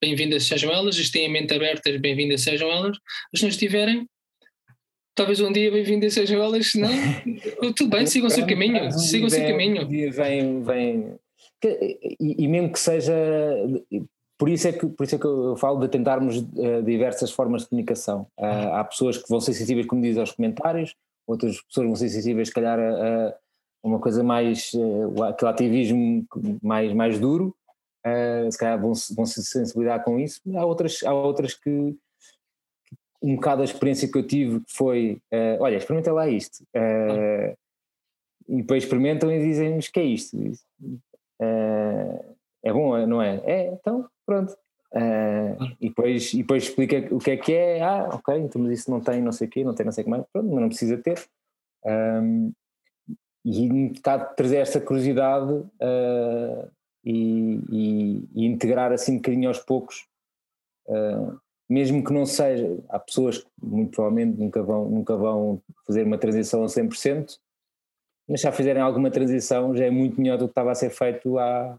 [0.00, 2.96] bem-vindas sejam elas, as têm a mente aberta, bem-vindas sejam elas,
[3.34, 4.08] as não estiverem,
[5.14, 6.90] talvez um dia bem-vindas sejam elas, se não,
[7.74, 9.82] tudo bem, sigam o seu caminho, sigam o seu caminho.
[9.82, 11.18] Um dia vem, vem,
[11.64, 13.12] e, e mesmo que seja,
[14.38, 17.62] por isso, é que, por isso é que eu falo de tentarmos uh, diversas formas
[17.62, 18.28] de comunicação.
[18.38, 20.94] Uh, há pessoas que vão ser sensíveis, como diz, aos comentários,
[21.26, 23.34] outras pessoas vão ser sensíveis, se calhar, a, a
[23.82, 26.24] uma coisa mais, uh, aquele ativismo
[26.62, 27.52] mais, mais duro,
[28.08, 30.40] uh, se calhar vão, vão se sensibilizar com isso.
[30.56, 31.96] Há outras, há outras que,
[33.22, 36.62] um bocado a experiência que eu tive foi, uh, olha, experimenta lá isto.
[36.74, 37.56] Uh,
[38.48, 40.36] e depois experimentam e dizem-nos que é isto.
[40.36, 43.40] Uh, é bom, não é?
[43.44, 44.56] É, então pronto.
[45.80, 48.90] e, depois, e depois explica o que é que é, ah, ok, então mas isso
[48.90, 50.60] não tem não sei o quê, não tem não sei o que mais, pronto, mas
[50.60, 51.22] não precisa ter.
[51.84, 52.52] Um,
[53.44, 55.64] e um bocado trazer esta curiosidade
[57.04, 60.06] e, e, e, integrar assim um bocadinho aos poucos,
[60.86, 66.04] uh, mesmo que não seja, há pessoas que muito provavelmente nunca vão, nunca vão fazer
[66.04, 67.38] uma transição a 100%,
[68.28, 71.38] mas já fizerem alguma transição já é muito melhor do que estava a ser feito
[71.38, 71.78] há,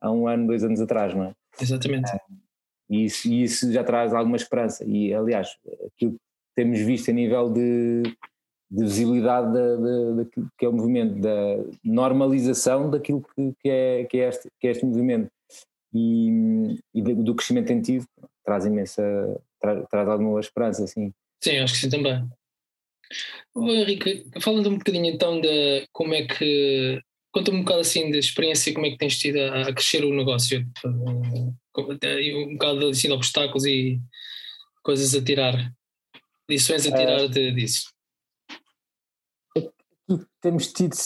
[0.00, 1.32] há um ano, dois anos atrás, não é?
[1.60, 2.10] Exatamente.
[2.14, 2.48] Uh,
[2.90, 4.84] e isso, isso já traz alguma esperança.
[4.86, 6.18] E aliás, aquilo que
[6.56, 8.02] temos visto a nível de
[8.70, 10.24] de visibilidade da,
[10.58, 14.70] que é o movimento, da normalização daquilo que, que, é, que, é, este, que é
[14.70, 15.30] este movimento
[15.94, 18.06] e, e do crescimento tem tido,
[18.44, 19.02] traz imensa,
[19.60, 21.12] traz, traz alguma esperança, sim.
[21.42, 22.28] Sim, acho que sim também.
[23.56, 27.00] Henrique, falando um bocadinho então de como é que
[27.32, 30.14] conta-me um bocado assim da experiência, como é que tens tido a, a crescer o
[30.14, 34.00] negócio, um, um bocado de obstáculos e
[34.82, 35.72] coisas a tirar,
[36.48, 37.90] lições a tirar uh, de, disso.
[40.40, 40.96] Temos tido,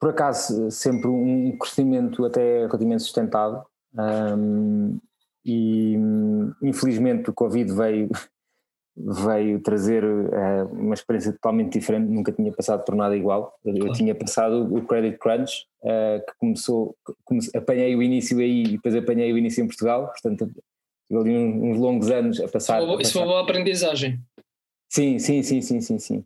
[0.00, 4.98] por acaso, sempre um crescimento até relativamente sustentado um,
[5.44, 5.96] e
[6.62, 8.08] infelizmente o Covid veio
[8.96, 13.58] veio trazer uh, uma experiência totalmente diferente, nunca tinha passado por nada igual.
[13.62, 13.92] Eu, claro.
[13.92, 18.94] tinha passado o Credit Crunch, uh, que começou, comece, apanhei o início aí e depois
[18.94, 20.50] apanhei o início em Portugal, portanto,
[21.08, 22.82] tive ali uns, uns longos anos a passar.
[22.82, 24.18] Isso, foi, foi uma boa aprendizagem.
[24.88, 26.24] Sim, sim, sim, sim, sim, sim.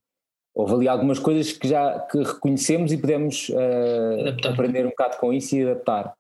[0.61, 5.33] Houve ali algumas coisas que já que reconhecemos e podemos uh, aprender um bocado com
[5.33, 6.15] isso e adaptar.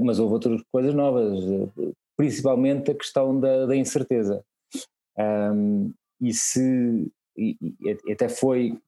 [0.00, 1.38] mas houve outras coisas novas,
[2.16, 4.44] principalmente a questão da, da incerteza.
[5.18, 7.56] Um, e se e,
[8.06, 8.78] e até foi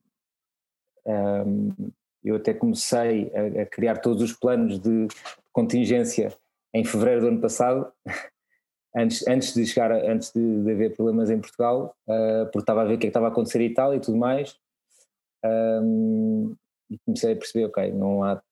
[1.06, 1.90] um,
[2.22, 5.06] eu até comecei a, a, criar todos os planos de
[5.52, 6.34] contingência
[6.72, 7.92] em fevereiro do ano passado
[8.96, 12.84] antes, antes de chegar antes de, de haver problemas em Portugal uh, porque estava a
[12.84, 14.56] ver o que, é que estava a acontecer em Itália e tudo mais
[15.44, 16.54] um,
[16.90, 18.42] e comecei a perceber ok não há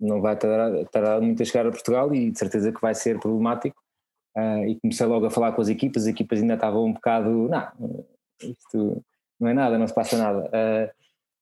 [0.00, 3.20] não vai tardar, tardar muito a chegar a Portugal e de certeza que vai ser
[3.20, 3.80] problemático
[4.36, 7.28] Uh, e comecei logo a falar com as equipas, as equipas ainda estavam um bocado,
[7.28, 8.06] não,
[8.40, 9.04] isto
[9.38, 10.90] não é nada, não se passa nada, uh,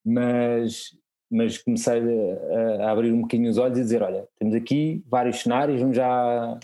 [0.04, 0.96] mas,
[1.30, 5.40] mas comecei a, a, abrir um bocadinho os olhos e dizer, olha, temos aqui vários
[5.40, 6.58] cenários, vamos já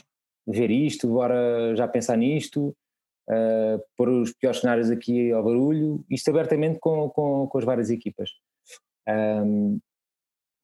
[0.46, 2.74] ver isto, bora já pensar nisto,
[3.28, 7.90] uh, pôr os piores cenários aqui ao barulho, isto abertamente com, com, com as várias
[7.90, 8.30] equipas.
[9.08, 9.78] Um,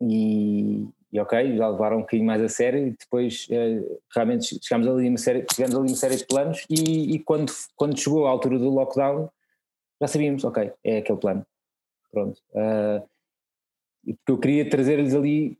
[0.00, 3.82] e, e ok, já levaram um bocadinho mais a sério e depois eh,
[4.14, 7.98] realmente chegámos ali uma série, chegamos ali uma série de planos e, e, quando, quando
[7.98, 9.30] chegou a altura do lockdown
[10.00, 11.46] já sabíamos, ok, é aquele plano,
[12.10, 12.40] pronto.
[12.50, 13.08] Uh,
[14.04, 15.56] porque eu queria trazer-lhes ali,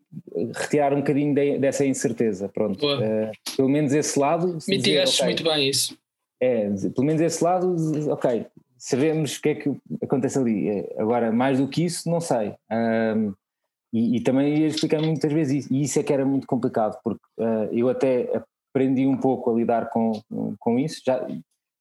[0.55, 2.85] retirar um bocadinho de, dessa incerteza, pronto.
[2.87, 4.59] Uh, pelo menos esse lado.
[4.69, 5.97] Mitigastes okay, muito bem isso.
[6.41, 7.77] É, pelo menos esse lado,
[8.11, 10.69] ok, sabemos o que é que acontece ali.
[10.69, 12.55] É, agora, mais do que isso, não sei.
[12.71, 13.33] Um,
[13.93, 16.99] e, e, também ia explicar muitas vezes isso, e isso é que era muito complicado,
[17.05, 20.13] porque uh, eu até aprendi um pouco a lidar com,
[20.59, 21.27] com isso, já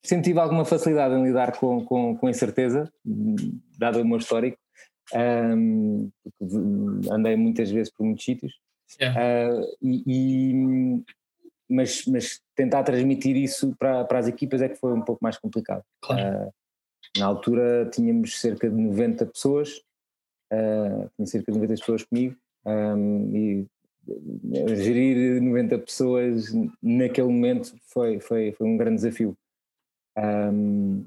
[0.04, 2.92] sempre tive alguma facilidade em lidar com, com, com incerteza,
[3.78, 4.58] dado o meu histórico,
[5.14, 6.12] um,
[7.12, 8.54] andei muitas vezes por muitos sítios,
[9.00, 9.20] yeah.
[9.20, 11.04] uh, e, e,
[11.70, 15.38] mas, mas tentar transmitir isso para, para as equipas é que foi um pouco mais
[15.38, 15.84] complicado.
[16.02, 16.48] Claro.
[16.48, 16.54] Uh,
[17.18, 19.78] na altura tínhamos cerca de 90 pessoas,
[20.52, 23.68] uh, tinha cerca de 90 pessoas comigo um, e
[24.54, 29.38] eh, gerir 90 pessoas naquele momento foi, foi, foi um grande desafio.
[30.18, 31.06] Um,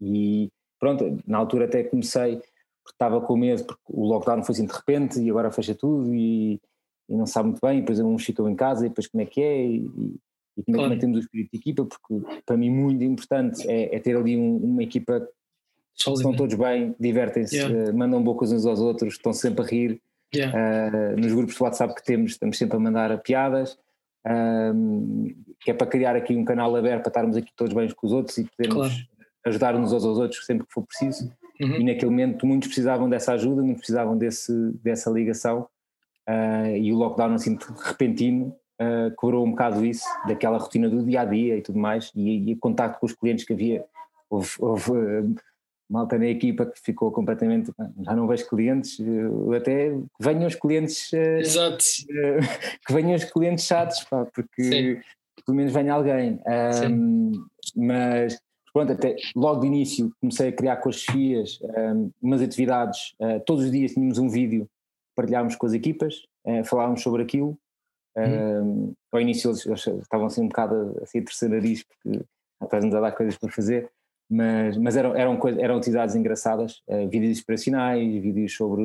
[0.00, 2.40] e pronto, na altura até comecei,
[2.86, 6.14] porque estava com medo, porque o lockdown foi assim de repente e agora fecha tudo
[6.14, 6.60] e,
[7.08, 9.26] e não sabe muito bem, e depois uns ficam em casa e depois como é
[9.26, 9.90] que é e,
[10.56, 13.96] e como é que mantemos o espírito de equipa, porque para mim muito importante é,
[13.96, 15.28] é ter ali um, uma equipa
[15.98, 17.90] Estão todos bem, divertem-se, yeah.
[17.90, 20.02] uh, mandam bocas uns aos outros, estão sempre a rir.
[20.34, 20.54] Yeah.
[20.54, 23.78] Uh, nos grupos de WhatsApp que temos, estamos sempre a mandar piadas,
[24.26, 27.94] uh, que é para criar aqui um canal aberto para estarmos aqui todos bem uns
[27.94, 29.08] com os outros e podermos claro.
[29.46, 31.32] ajudar uns aos outros sempre que for preciso.
[31.60, 31.80] Uhum.
[31.80, 35.68] E naquele momento muitos precisavam dessa ajuda, muitos precisavam desse, dessa ligação.
[36.28, 41.20] Uh, e o lockdown assim repentino uh, quebrou um bocado isso, daquela rotina do dia
[41.20, 43.84] a dia e tudo mais, e, e contacto com os clientes que havia.
[44.28, 44.92] Houve, houve
[45.88, 47.72] malta na equipa que ficou completamente.
[48.02, 48.98] Já não vejo clientes,
[49.56, 51.12] até que venham os clientes.
[51.12, 51.84] Exato.
[52.86, 55.00] Que venham os clientes chatos, pá, porque Sim.
[55.44, 56.40] pelo menos venha alguém.
[57.76, 58.40] Mas
[58.76, 63.14] pronto, até logo de início comecei a criar com as FIAs um, umas atividades.
[63.18, 64.68] Uh, todos os dias tínhamos um vídeo,
[65.14, 67.58] partilhávamos com as equipas, uh, falávamos sobre aquilo.
[68.14, 68.90] Uhum.
[68.90, 72.22] Um, ao início eles, eles, estavam assim um bocado assim a terceiro nariz, porque
[72.62, 73.90] estás-nos a dar coisas para fazer
[74.28, 78.82] mas, mas eram, eram, eram atividades engraçadas, uh, vídeos inspiracionais, vídeos sobre,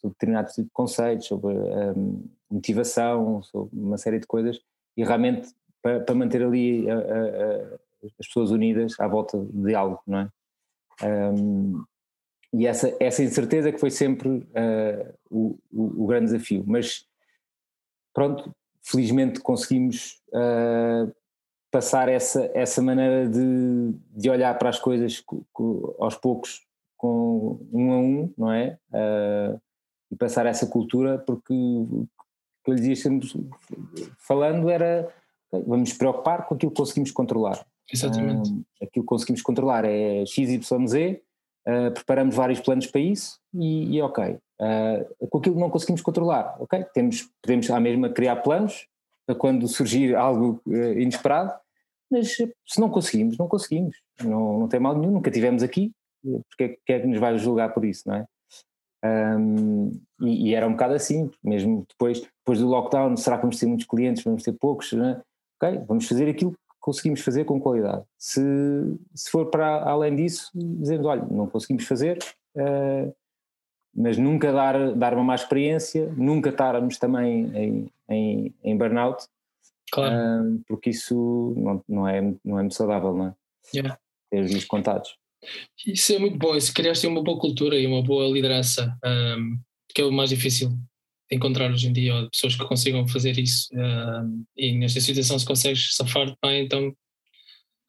[0.00, 4.60] sobre determinados tipo de conceitos, sobre um, ehm, motivação, sobre uma série de coisas,
[4.96, 5.48] e realmente
[5.80, 10.18] para, para manter ali a, a, a, as pessoas unidas à volta de algo, não
[10.18, 10.30] é?
[11.02, 11.84] Um,
[12.52, 17.06] e essa, essa incerteza que foi sempre uh, o, o, grande desafio, mas
[18.14, 21.14] pronto, felizmente conseguimos uh,
[21.70, 25.22] passar essa, essa maneira de, de olhar para as coisas
[25.98, 28.78] aos poucos com um a um, não é?
[28.90, 29.60] Uh,
[30.10, 32.08] e passar essa cultura, porque o
[32.64, 33.10] que lhe dizia
[34.18, 35.12] falando era
[35.52, 37.64] vamos nos preocupar com aquilo que conseguimos controlar.
[37.92, 38.50] Exatamente.
[38.82, 41.20] Aquilo que conseguimos controlar é XYZ,
[41.66, 44.38] uh, preparamos vários planos para isso e, e ok.
[44.60, 46.84] Uh, com aquilo que não conseguimos controlar, ok?
[46.92, 48.86] Temos, podemos à mesma criar planos
[49.26, 51.52] para quando surgir algo uh, inesperado,
[52.10, 53.96] mas se não conseguimos, não conseguimos.
[54.22, 57.84] Não, não tem mal nenhum, nunca tivemos aqui, porque é que nos vai julgar por
[57.84, 58.26] isso, não é?
[59.04, 63.58] Um, e, e, era um bocado assim, mesmo depois, depois do lockdown, será que vamos
[63.58, 64.92] ter muitos clientes, vamos ter poucos?
[64.92, 65.22] É?
[65.60, 68.04] Ok, vamos fazer aquilo que conseguimos fazer com qualidade.
[68.16, 68.40] Se,
[69.14, 72.18] se for para além disso, dizemos, olha, não conseguimos fazer,
[72.56, 73.14] uh,
[73.94, 79.24] mas nunca dar, dar uma má experiência, nunca estarmos também em, em, em burnout,
[79.90, 80.14] claro.
[80.14, 83.34] uh, porque isso não, não, é, não é muito saudável, não é?
[83.74, 83.98] Yeah.
[84.30, 85.16] Ter os dias contados.
[85.86, 89.58] Isso é muito bom, isso criaste uma boa cultura e uma boa liderança, um,
[89.94, 90.70] que é o mais difícil
[91.30, 93.68] encontrar hoje em dia, pessoas que consigam fazer isso.
[93.72, 96.92] Um, e nesta situação, se consegues safar bem, então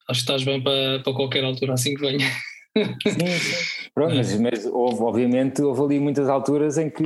[0.10, 2.20] acho que estás bem para, para qualquer altura, assim que venha.
[2.78, 3.90] Sim, sim.
[3.94, 7.04] Pronto, mas, mas houve, obviamente, houve ali muitas alturas em que.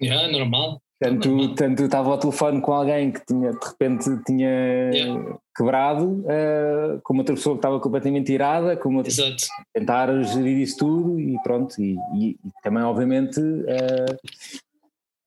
[0.00, 0.80] Yeah, normal.
[1.00, 5.38] Tanto, tanto estava ao telefone com alguém que tinha, de repente tinha yeah.
[5.56, 9.44] quebrado, uh, com outra pessoa que estava completamente irada, com outra, Exato.
[9.72, 11.80] tentar gerir isso tudo e pronto.
[11.80, 14.16] E, e, e também, obviamente, uh,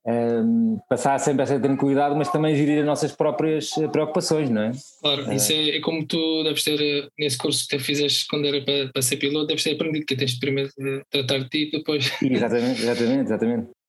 [0.05, 4.71] um, eh, passar sempre essa tranquilidade, mas também gerir as nossas próprias preocupações, não é?
[5.01, 8.47] Claro, uh, isso é, é, como tu deves ter, nesse curso que tu fizeste quando
[8.47, 10.71] era para, para ser piloto, deves ter aprendido que tens de primeiro
[11.09, 12.11] tratar de ti e depois.
[12.21, 13.80] Exatamente, exatamente, exatamente.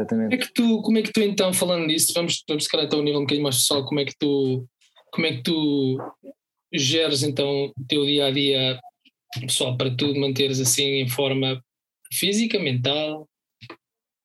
[0.00, 0.30] Exatamente.
[0.30, 2.86] Como é que tu, como é que tu então, falando nisso, vamos, vamos se calhar
[2.86, 4.66] até um nível um bocadinho mais pessoal, como é que tu,
[5.12, 5.98] como é que tu
[6.72, 8.80] geres então o teu dia a dia
[9.40, 11.62] pessoal para tu manteres assim em forma
[12.12, 13.28] física, mental,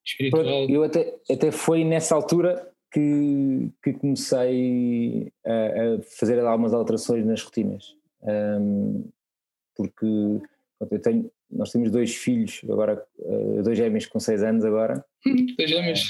[0.05, 0.69] espiritual?
[0.69, 7.41] Eu até, até foi nessa altura que, que comecei a, a fazer algumas alterações nas
[7.41, 7.93] rotinas.
[8.21, 9.09] Um,
[9.75, 10.05] porque
[10.79, 15.03] eu tenho, nós temos dois filhos, agora uh, dois gêmeos com seis anos agora.
[15.57, 16.09] dois gêmeos.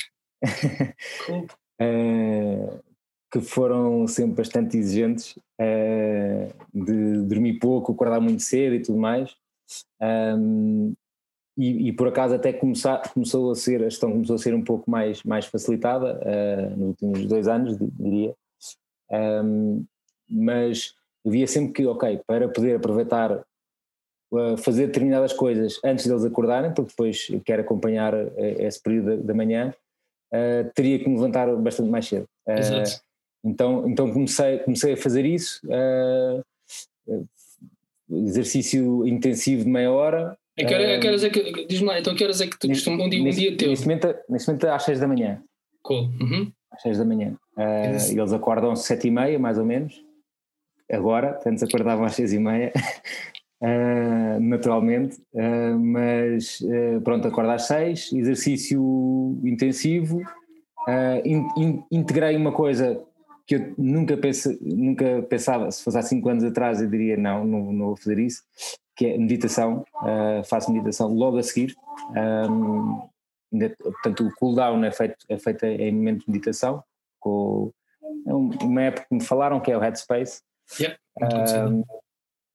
[1.82, 2.80] uh,
[3.34, 9.36] que foram sempre bastante exigentes uh, de dormir pouco, acordar muito cedo e tudo mais.
[10.00, 10.94] Um,
[11.58, 14.64] e, e, por acaso até começar, começou a ser, a gestão começou a ser um
[14.64, 16.20] pouco mais, mais facilitada
[16.76, 18.34] nos últimos dois anos, diria.
[19.12, 19.86] Um,
[20.30, 23.46] mas via sempre que, ok, para poder aproveitar
[24.58, 29.74] fazer determinadas coisas antes deles acordarem, porque depois quero acompanhar eh, esse período da manhã,
[30.34, 32.28] uh, teria que me levantar bastante mais cedo.
[32.48, 33.02] Uh,
[33.44, 36.44] então, então comecei, comecei a fazer isso, uh,
[38.10, 40.38] exercício intensivo de meia hora.
[40.58, 42.68] A que, hora, que horas é que, diz-me lá, então que horas é que tu
[42.70, 43.70] costumas um dia, um dia teu?
[43.70, 45.44] Neste momento, neste momento às seis da manhã.
[45.82, 46.10] Cool.
[46.22, 46.52] Uhum.
[46.72, 47.36] Às seis da manhã.
[47.58, 50.02] eles acordam às sete e meia, mais ou menos.
[50.90, 52.72] Agora, antes acordavam às seis e meia.
[53.62, 60.22] Uh, naturalmente, uh, mas uh, pronto, acordo às seis, exercício intensivo,
[61.26, 63.02] in, in, integrei uma coisa
[63.48, 67.44] que eu nunca, pense, nunca pensava, se fosse há cinco anos atrás eu diria não,
[67.44, 68.44] não, não vou fazer isso,
[68.96, 69.84] que é meditação,
[70.46, 71.76] faço meditação logo a seguir,
[72.42, 73.02] um,
[73.52, 76.84] portanto o cooldown é feito, é feito em momento de meditação,
[77.20, 77.72] com
[78.26, 80.42] é uma época que me falaram que é o Headspace,
[80.80, 80.98] yeah,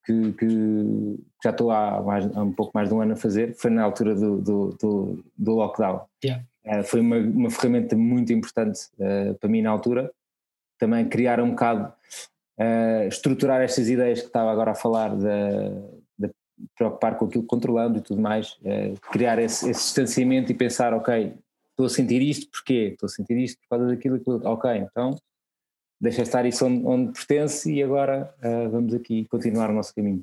[0.05, 3.55] que, que já estou há, mais, há, um pouco mais de um ano a fazer,
[3.55, 6.05] foi na altura do, do, do, do lockdown.
[6.24, 6.45] Yeah.
[6.64, 10.11] Uh, foi uma, uma ferramenta muito importante uh, para mim na altura.
[10.78, 11.93] Também criar um bocado,
[12.59, 15.26] uh, estruturar estas ideias que estava agora a falar, de
[16.76, 18.58] preocupar com aquilo controlando e tudo mais,
[19.11, 21.34] criar esse, esse, distanciamento e pensar, ok,
[21.70, 22.90] estou a sentir isto, porquê?
[22.92, 24.40] Estou a sentir isto por causa daquilo, aquilo.
[24.44, 25.16] ok, então
[26.00, 28.34] deixa estar isso onde, onde pertence e agora
[28.70, 30.22] vamos aqui continuar o nosso caminho.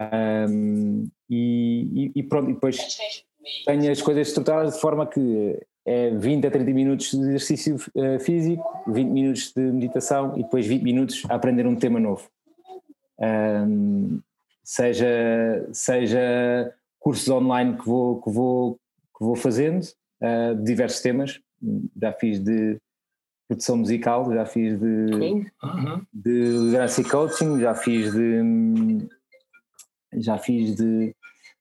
[0.00, 2.98] Um, e, e, pronto, e depois
[3.64, 8.20] tenho as coisas estruturadas de forma que é 20 a 30 minutos de exercício uh,
[8.20, 12.28] físico, 20 minutos de meditação e depois 20 minutos a aprender um tema novo.
[13.18, 14.20] Um,
[14.68, 18.74] seja, seja cursos online que vou, que vou,
[19.16, 19.82] que vou fazendo,
[20.20, 21.40] uh, de diversos temas,
[22.00, 22.78] já fiz de
[23.48, 25.38] produção musical, já fiz de, cool.
[25.38, 26.06] uh -huh.
[26.12, 29.08] de liderança e coaching, já fiz de
[30.14, 31.14] já fiz de.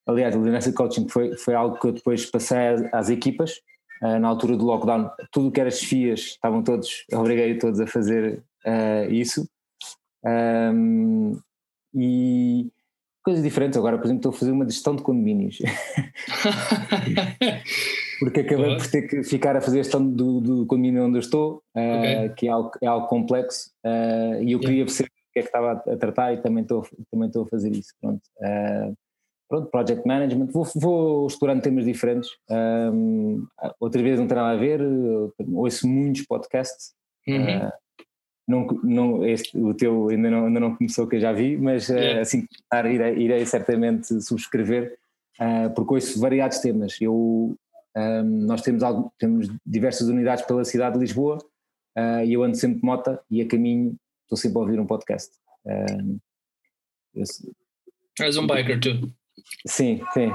[0.05, 2.57] Aliás, a liderança de coaching foi, foi algo que eu depois passei
[2.91, 3.61] às equipas.
[4.01, 7.87] Uh, na altura do lockdown, tudo o que era chefias, estavam todos, obriguei todos a
[7.87, 9.49] fazer uh, isso.
[10.23, 11.39] Um,
[11.93, 12.69] e
[13.27, 13.77] coisas diferentes.
[13.77, 15.59] Agora, por exemplo, estou a fazer uma gestão de condomínios.
[18.19, 21.19] Porque acabei por ter que ficar a fazer a gestão do, do condomínio onde eu
[21.19, 22.29] estou, uh, okay.
[22.29, 23.69] que é algo, é algo complexo,
[24.41, 27.43] e eu queria perceber que é que estava a tratar e também estou, também estou
[27.43, 27.93] a fazer isso.
[28.01, 28.21] Pronto.
[28.39, 28.95] Uh,
[29.49, 32.31] pronto, project management, vou, vou explorando temas diferentes.
[32.49, 33.45] Um,
[33.79, 34.81] outra vez não tem nada a ver,
[35.53, 36.93] ouço muitos podcasts.
[37.27, 37.69] Uhum.
[38.47, 41.57] Uh, não, não, este, o teu ainda não, ainda não começou, que eu já vi,
[41.57, 44.97] mas uh, assim que começar, irei, irei certamente subscrever,
[45.39, 46.97] uh, porque ouço variados temas.
[47.01, 47.57] Eu,
[47.95, 51.37] um, nós temos, algo, temos diversas unidades pela cidade de Lisboa
[52.23, 55.31] e eu ando sempre de moto e a caminho estou sempre a ouvir um podcast.
[55.65, 56.19] Um,
[58.19, 59.11] És um biker, tu?
[59.65, 60.31] Sim, sim.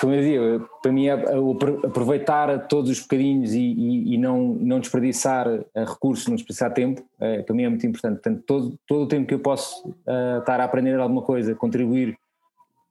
[0.00, 0.40] Como eu dizia,
[0.82, 6.26] para mim é aproveitar todos os bocadinhos e, e, e não, não desperdiçar eh, recursos,
[6.26, 8.14] não desperdiçar tempo, é, para mim é muito importante.
[8.14, 12.18] Portanto, todo, todo o tempo que eu posso uh, estar a aprender alguma coisa, contribuir,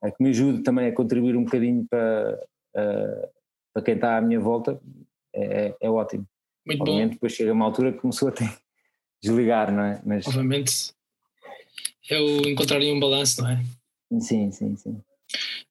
[0.02, 2.39] é, que me ajude também a contribuir um bocadinho para,
[2.78, 3.30] uh,
[3.74, 4.80] para quem está à minha volta,
[5.34, 6.26] é, é, é ótimo.
[6.66, 7.14] Muito Obviamente, bom.
[7.16, 8.50] depois chega uma altura que começou a ter,
[9.22, 10.02] desligar, não é?
[10.06, 10.26] Mas...
[10.28, 10.96] Obviamente
[12.10, 13.64] é o encontrar um balanço, não é?
[14.20, 15.02] Sim, sim, sim.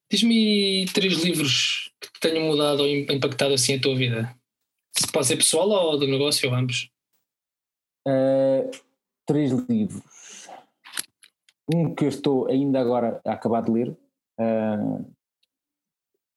[0.09, 4.35] Diz-me três livros que tenham mudado ou impactado assim a tua vida.
[4.97, 6.89] Se pode ser pessoal ou do negócio, ou ambos?
[8.07, 8.69] Uh,
[9.25, 10.47] três livros.
[11.73, 15.15] Um que eu estou ainda agora a acabar de ler, uh,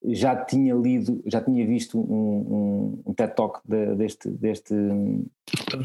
[0.07, 4.75] já tinha lido, já tinha visto um, um, um TED Talk de, deste, deste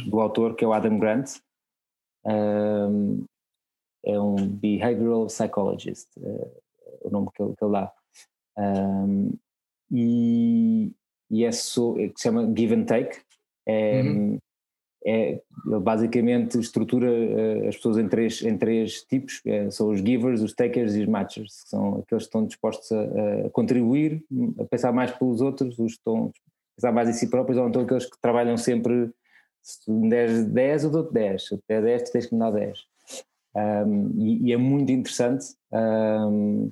[0.09, 1.39] do autor que é o Adam Grant.
[2.25, 3.25] Um,
[4.05, 6.62] é um behavioral psychologist, uh,
[7.03, 7.91] o nome que ele, que ele dá.
[8.57, 9.33] Um,
[9.91, 10.91] e,
[11.29, 13.19] e é, so, é que se chama Give and Take.
[13.65, 14.39] É, uhum
[15.05, 19.99] é, ele basicamente estrutura uh, as pessoas em três, em três tipos, é, são os
[19.99, 23.01] givers, os takers e os matchers, que são aqueles que estão dispostos a,
[23.45, 24.23] a, contribuir,
[24.59, 27.67] a pensar mais pelos outros, os que estão a pensar mais em si próprios, ou
[27.67, 29.11] então aqueles que trabalham sempre,
[29.61, 32.39] se tu me deres 10 eu dou-te 10, se der 10 tu tens que me
[32.39, 32.79] dar 10.
[33.55, 36.71] Um, e, e, é muito interessante um,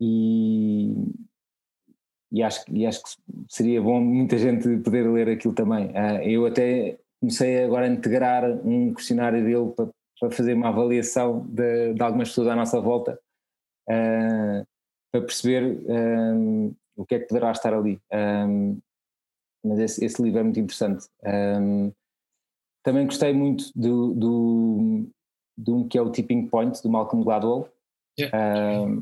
[0.00, 0.94] e,
[2.32, 3.10] e, acho, e acho que
[3.48, 5.86] seria bom muita gente poder ler aquilo também.
[5.88, 9.88] Uh, eu até comecei agora a integrar um questionário dele para,
[10.20, 13.18] para fazer uma avaliação de, de, algumas pessoas à nossa volta
[13.88, 14.66] uh,
[15.10, 18.00] para perceber um, o que é que poderá estar ali.
[18.12, 18.78] Um,
[19.64, 21.06] mas esse, esse, livro é muito interessante.
[21.24, 21.92] Um,
[22.84, 25.08] também gostei muito do, do,
[25.56, 27.68] de um que é o Tipping Point, do Malcolm Gladwell.
[28.18, 28.98] Yeah.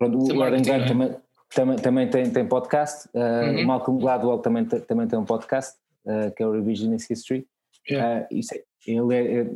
[0.00, 0.86] Pronto, o Aaron Grant é?
[0.86, 1.16] também,
[1.54, 3.06] também, também tem, tem podcast.
[3.14, 3.62] Uh, uhum.
[3.62, 7.46] O Malcolm Gladwell também, também tem um podcast uh, que é o Revisionist History.
[7.88, 8.26] Yeah.
[8.30, 9.50] Uh, é, ele é, é,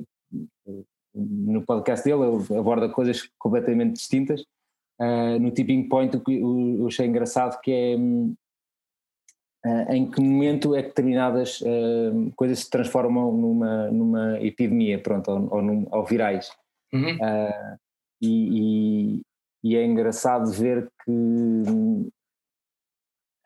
[1.15, 4.43] no podcast dele ele aborda coisas completamente distintas.
[5.01, 7.97] Uh, no Tipping Point o que eu achei engraçado que é
[9.67, 11.63] uh, em que momento é que determinadas
[12.37, 16.51] coisas se transformam numa, numa epidemia, pronto, ou, ou, num, ou virais.
[16.93, 17.19] Uhum.
[18.21, 19.23] E, e,
[19.65, 21.11] e, é engraçado ver que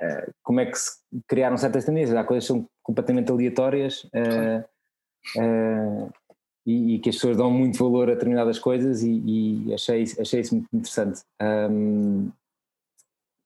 [0.03, 2.17] uh, como é que se criaram certas tendências.
[2.17, 4.65] Há coisas que são completamente aleatórias uh,
[5.41, 6.13] uh,
[6.67, 9.23] e, e, que as pessoas dão muito valor a determinadas coisas e,
[9.67, 11.23] e achei, achei isso muito interessante.
[11.41, 12.31] Um,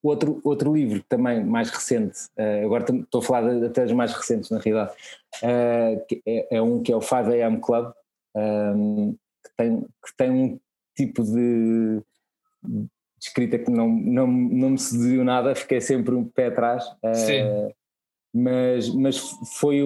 [0.01, 2.27] outro, outro livro também mais recente,
[2.65, 4.93] agora estou a falar até dos mais recentes na realidade,
[5.41, 6.05] é,
[6.51, 7.93] é, um que é o 5am Club,
[8.35, 10.59] um, que, tem, que tem um
[10.93, 12.01] tipo de
[13.27, 16.85] escrita que não, não, não me seduziu nada, fiquei sempre um pé atrás.
[17.03, 17.73] Uh,
[18.33, 19.17] mas, mas
[19.57, 19.81] foi,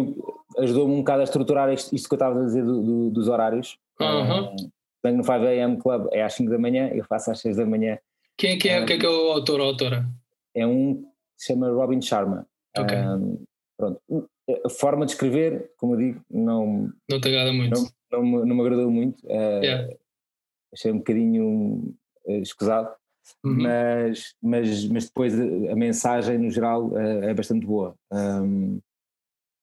[0.57, 3.27] ajudou-me um bocado a estruturar isto, isto que eu estava a dizer do, do, dos
[3.27, 3.77] horários.
[3.99, 4.53] Uhum.
[4.53, 7.97] Uh, no 5am Club é às 5 da manhã, eu faço às 6 da manhã.
[8.37, 10.05] Quem é que é, uh, quem é, que é o autor ou autora?
[10.55, 11.07] É um que
[11.37, 12.47] se chama Robin Sharma.
[12.77, 12.97] Okay.
[13.77, 14.01] pronto.
[14.65, 16.91] A forma de escrever, como eu digo, não.
[17.09, 17.79] Não te agrada muito.
[18.11, 19.25] Não, não, não me agradou muito.
[19.27, 19.93] Yeah.
[20.73, 21.95] Achei um bocadinho
[22.27, 22.89] escusado.
[23.43, 23.63] Uhum.
[23.63, 28.79] Mas, mas, mas depois a, a mensagem no geral é, é bastante boa, um,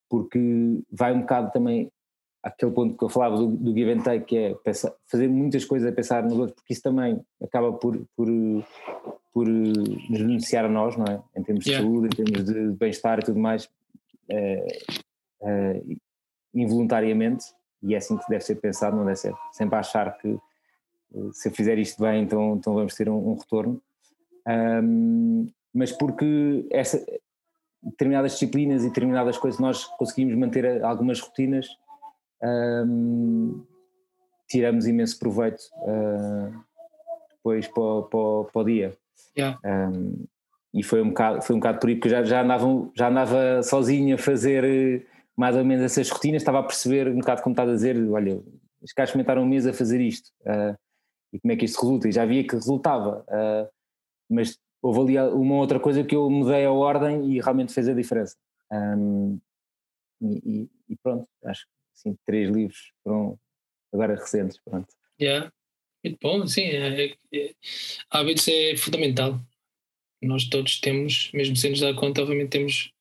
[0.08, 1.90] porque vai um bocado também
[2.44, 5.64] aquele ponto que eu falava do, do give and take, que é pensar, fazer muitas
[5.64, 8.28] coisas a pensar nos outros, porque isso também acaba por, por,
[9.32, 11.22] por nos beneficiar a nós, não é?
[11.34, 11.82] Em termos yeah.
[11.82, 13.68] de saúde, em termos de bem-estar e tudo mais,
[14.28, 14.78] é,
[15.42, 15.82] é,
[16.52, 17.46] involuntariamente,
[17.82, 20.38] e é assim que deve ser pensado, não deve ser sempre achar que
[21.32, 23.80] se eu fizer isto bem, então, então vamos ter um, um retorno.
[24.46, 27.04] Um, mas porque essa,
[27.82, 31.66] determinadas disciplinas e determinadas coisas nós conseguimos manter algumas rotinas,
[32.42, 33.64] um,
[34.48, 36.52] tiramos imenso proveito uh,
[37.30, 38.96] depois para, para, para o dia.
[39.36, 39.58] Yeah.
[39.64, 40.24] Um,
[40.72, 43.62] e foi um bocado, foi um bocado por aí, porque já, já, andava, já andava
[43.62, 45.06] sozinho a fazer eh,
[45.36, 48.40] mais ou menos essas rotinas, estava a perceber um bocado como estás a dizer, olha,
[48.82, 50.30] os caras experimentaram um mês a fazer isto.
[50.40, 50.76] Uh,
[51.35, 53.68] e como é que isto resulta, e já via que resultava, uh,
[54.30, 57.93] mas houve ali uma outra coisa que eu mudei a ordem e realmente fez a
[57.93, 58.37] diferença.
[58.70, 59.41] Um,
[60.22, 63.37] e, e, pronto, acho que assim, três livros foram
[63.93, 64.87] agora recentes, pronto.
[65.20, 65.53] Yeah.
[66.05, 67.55] Muito bom, sim, é, é, é,
[68.11, 69.41] hábitos é fundamental.
[70.22, 72.93] Nós todos temos, mesmo sem nos dar conta, obviamente temos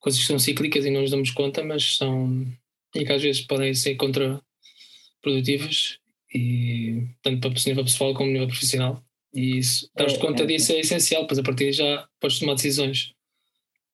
[0.00, 2.46] coisas que são cíclicas e não nos damos conta, mas são
[2.94, 5.98] e que às vezes podem ser contraprodutivas
[6.36, 9.02] e tanto para nível pessoal como nível profissional.
[9.32, 10.76] E isso, dar-te é, conta é, disso é.
[10.76, 13.14] é essencial, pois a partir já podes tomar decisões.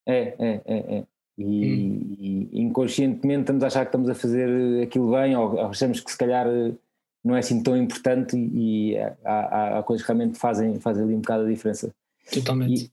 [0.06, 0.96] É, é, é.
[0.96, 1.04] é.
[1.38, 2.16] E, hum.
[2.18, 6.18] e, inconscientemente estamos a achar que estamos a fazer aquilo bem, ou achamos que se
[6.18, 6.46] calhar
[7.24, 11.14] não é assim tão importante e há, há, há coisas que realmente fazem, fazem ali
[11.14, 11.94] um bocado a diferença.
[12.32, 12.84] Totalmente.
[12.84, 12.90] E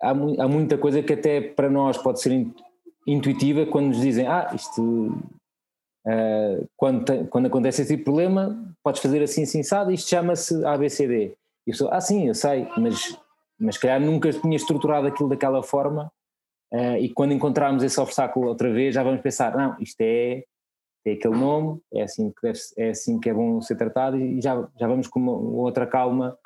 [0.00, 2.46] há, há muita coisa que até para nós pode ser
[3.06, 5.12] intuitiva quando nos dizem, ah, isto
[6.04, 10.64] Uh, quando, quando acontece esse tipo de problema, podes fazer assim, assim, sabe, isto chama-se
[10.64, 11.34] ABCD.
[11.66, 13.16] E eu sou, ah, sim, eu sei, mas,
[13.58, 16.10] mas calhar nunca tinha estruturado aquilo daquela forma.
[16.72, 20.42] Uh, e quando encontrarmos esse obstáculo outra vez, já vamos pensar: não, isto é,
[21.06, 24.40] é aquele nome, é assim que, deve, é, assim que é bom ser tratado, e
[24.40, 26.38] já, já vamos com uma, outra calma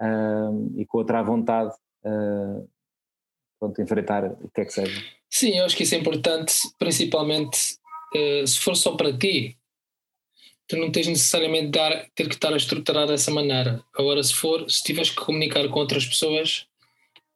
[0.00, 1.74] uh, e com outra vontade.
[2.04, 2.68] Uh,
[3.58, 5.02] pronto, enfrentar o que é que seja.
[5.30, 7.78] Sim, eu acho que isso é importante, principalmente
[8.14, 9.56] eh, se for só para ti,
[10.68, 13.82] tu não tens necessariamente dar, ter que estar a estruturar dessa maneira.
[13.94, 16.66] Agora, se for, se tiveres que comunicar com outras pessoas,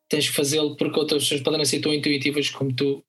[0.09, 3.03] tens que fazê-lo porque outras pessoas podem ser tão intuitivas como tu.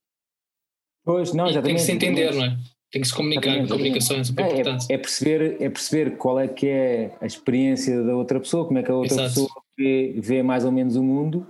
[1.03, 2.57] Pois, não, já Tem que se entender, não é?
[2.91, 4.85] Tem que se comunicar, a comunicação é super é, importante.
[4.89, 8.77] É, é, perceber, é perceber qual é que é a experiência da outra pessoa, como
[8.79, 9.29] é que a outra Exato.
[9.29, 11.47] pessoa vê, vê mais ou menos o mundo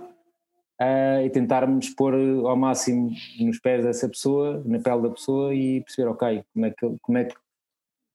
[0.80, 5.80] uh, e tentarmos pôr ao máximo nos pés dessa pessoa, na pele da pessoa e
[5.80, 7.34] perceber, ok, como é que, como é que,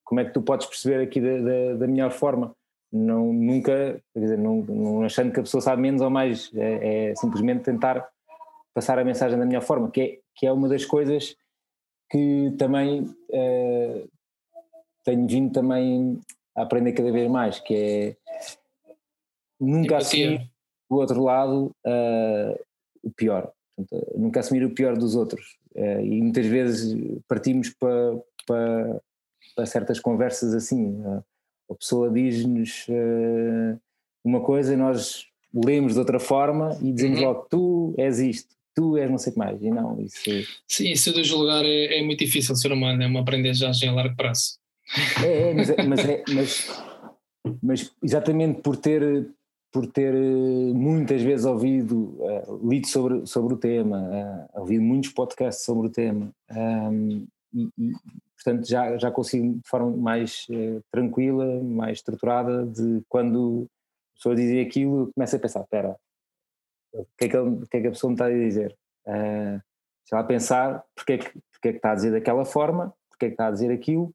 [0.08, 2.56] como é que tu podes perceber aqui da, da, da melhor forma.
[2.92, 7.10] Não, nunca, quer dizer, não, não, achando que a pessoa sabe menos ou mais, é,
[7.10, 8.08] é, simplesmente tentar
[8.74, 11.36] passar a mensagem da melhor forma, que é, que é uma das coisas
[12.10, 14.10] que também uh,
[15.04, 16.22] tenho vindo também
[16.56, 18.16] a aprender cada vez mais, que é
[19.60, 20.50] nunca assumir
[20.90, 22.60] do outro lado uh,
[23.04, 23.52] o pior.
[23.76, 25.58] Portanto, nunca assumir o pior dos outros.
[25.76, 26.98] Uh, e muitas vezes
[27.28, 29.02] partimos para, para,
[29.58, 31.04] para certas conversas assim.
[31.70, 32.86] A pessoa diz-nos
[34.24, 37.26] uma coisa e nós lemos de outra forma e dizemos uhum.
[37.26, 39.62] logo: tu és isto, tu és não sei o que mais.
[39.62, 40.22] E não, isso.
[40.68, 44.16] Sim, isso de julgar é, é muito difícil, ser humano, é uma aprendizagem a largo
[44.16, 44.60] prazo.
[45.24, 46.84] É, é, mas, é, mas, é, mas,
[47.62, 49.28] mas exatamente por ter
[49.70, 55.12] por ter eh, muitas vezes ouvido, uh, lido sobre, sobre o tema, uh, ouvido muitos
[55.12, 57.92] podcasts sobre o tema, um, e, e,
[58.38, 63.68] portanto já, já consigo de forma mais uh, tranquila, mais estruturada, de quando
[64.14, 65.96] a pessoa dizia aquilo, começo a pensar, espera,
[66.94, 68.78] o que, é que, que é que a pessoa me está a dizer?
[69.06, 69.62] Uh,
[70.10, 73.26] já a pensar porque é, que, porque é que está a dizer daquela forma, porque
[73.26, 74.14] é que está a dizer aquilo,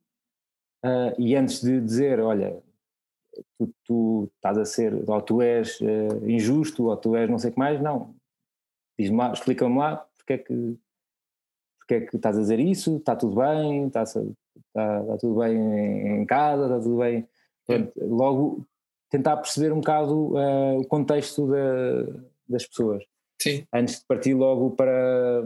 [1.16, 2.60] e antes de dizer, olha,
[3.58, 7.50] tu, tu estás a ser, ou tu és uh, injusto, ou tu és não sei
[7.50, 8.14] o que mais, não.
[8.98, 10.78] Diz-me lá, explica-me lá porque é que
[11.82, 16.20] porque é que estás a dizer isso, está tudo bem, está, está, está tudo bem
[16.20, 17.26] em casa, está tudo bem.
[17.66, 18.66] Portanto, logo
[19.10, 23.04] tentar perceber um bocado uh, o contexto da, das pessoas.
[23.40, 23.66] Sim.
[23.72, 25.42] Antes de partir logo para,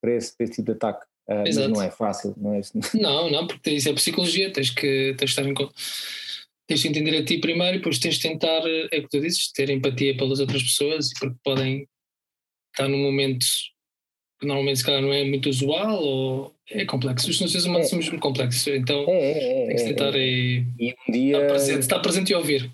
[0.00, 1.06] para esse, para esse tipo de ataque.
[1.28, 2.60] Uh, mas não é fácil, não é?
[2.94, 5.54] Não, não, porque isso é psicologia, tens que, tens que estar em
[6.66, 9.20] tens de entender a ti primeiro e depois tens de tentar, é o que tu
[9.20, 11.88] dizes, ter empatia pelas outras pessoas, porque podem
[12.72, 13.44] estar num momento
[14.42, 17.28] normalmente se calhar não é muito usual ou é complexo.
[17.28, 17.90] Os seres humanos é.
[17.90, 21.48] somos muito complexos, então é, é, é tem que tentar é, e, um dia, estar,
[21.48, 22.70] presente, estar presente e ouvir.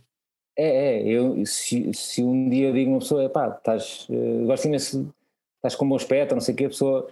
[0.58, 5.14] É, é, eu, se, se um dia digo uma pessoa, pá, estás, uh, gosto imenso,
[5.56, 7.10] estás com bom aspecto, não sei o que, a pessoa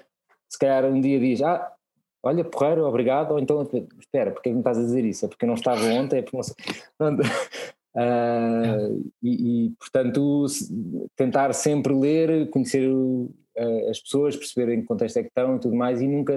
[0.48, 1.72] se calhar um dia diz, ah,
[2.22, 5.26] olha, porreiro, obrigado, ou então, espera, porque é que me estás a dizer isso?
[5.26, 6.54] É porque eu não estava ontem, é porque não sei.
[7.94, 10.46] Uh, e, e, portanto,
[11.14, 13.32] tentar sempre ler, conhecer uh,
[13.90, 16.34] as pessoas, perceber em que contexto é que estão e tudo mais, e nunca,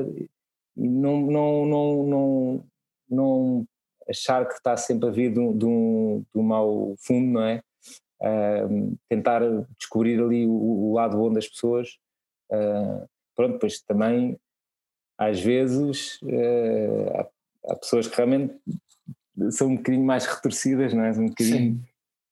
[0.76, 2.66] e não, não, não, não,
[3.10, 3.68] não
[4.08, 7.44] achar que está sempre a vir de um, de um, de um mau fundo, não
[7.44, 7.62] é?
[8.22, 9.42] Uh, tentar
[9.78, 11.98] descobrir ali o, o, lado bom das pessoas.
[13.36, 14.40] pronto, depois também
[15.18, 18.56] às vezes uh, há, há, pessoas que realmente
[19.52, 21.12] são um bocadinho mais retorcidas, não é?
[21.12, 21.84] Um bocadinho,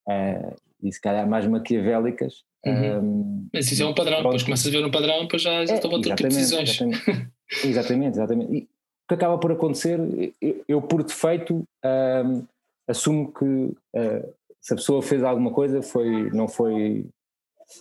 [0.08, 2.44] uh, e se calhar mais maquiavélicas.
[2.66, 3.00] Uhum.
[3.00, 4.32] Um, Mas isso é um padrão, pronto.
[4.32, 6.70] depois começas a ver um padrão, depois já, já é, outro tipo de decisões.
[6.70, 7.32] Exatamente,
[7.64, 8.54] exatamente, exatamente.
[8.54, 10.00] E o que acaba por acontecer,
[10.42, 12.44] eu, eu por defeito um,
[12.88, 17.06] assumo que uh, se a pessoa fez alguma coisa foi, não foi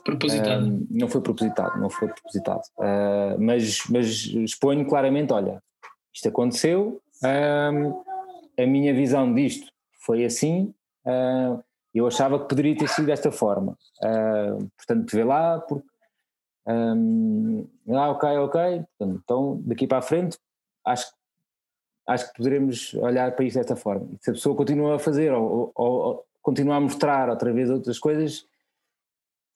[0.02, 0.66] Propositado.
[0.66, 2.62] Uh, não foi propositado, não foi propositado.
[2.78, 5.62] Uh, mas, mas exponho claramente: olha,
[6.12, 8.04] isto aconteceu, uh,
[8.58, 9.70] a minha visão disto
[10.00, 10.72] foi assim,
[11.98, 13.76] eu achava que poderia ter sido desta forma.
[14.76, 15.86] portanto, vê lá, porque.
[16.66, 18.84] Um, ah, ok, ok.
[18.98, 20.38] Portanto, então, daqui para a frente,
[20.84, 21.12] acho,
[22.08, 24.08] acho que poderemos olhar para isto desta forma.
[24.20, 27.98] se a pessoa continua a fazer ou, ou, ou continua a mostrar outra vez outras
[27.98, 28.46] coisas,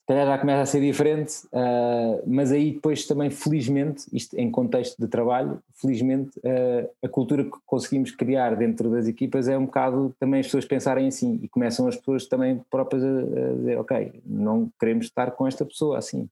[0.09, 4.99] calhar já começa a ser diferente, uh, mas aí depois também, felizmente, isto em contexto
[4.99, 10.17] de trabalho, felizmente uh, a cultura que conseguimos criar dentro das equipas é um bocado
[10.19, 14.23] também as pessoas pensarem assim e começam as pessoas também próprias a, a dizer, ok,
[14.25, 16.27] não queremos estar com esta pessoa assim.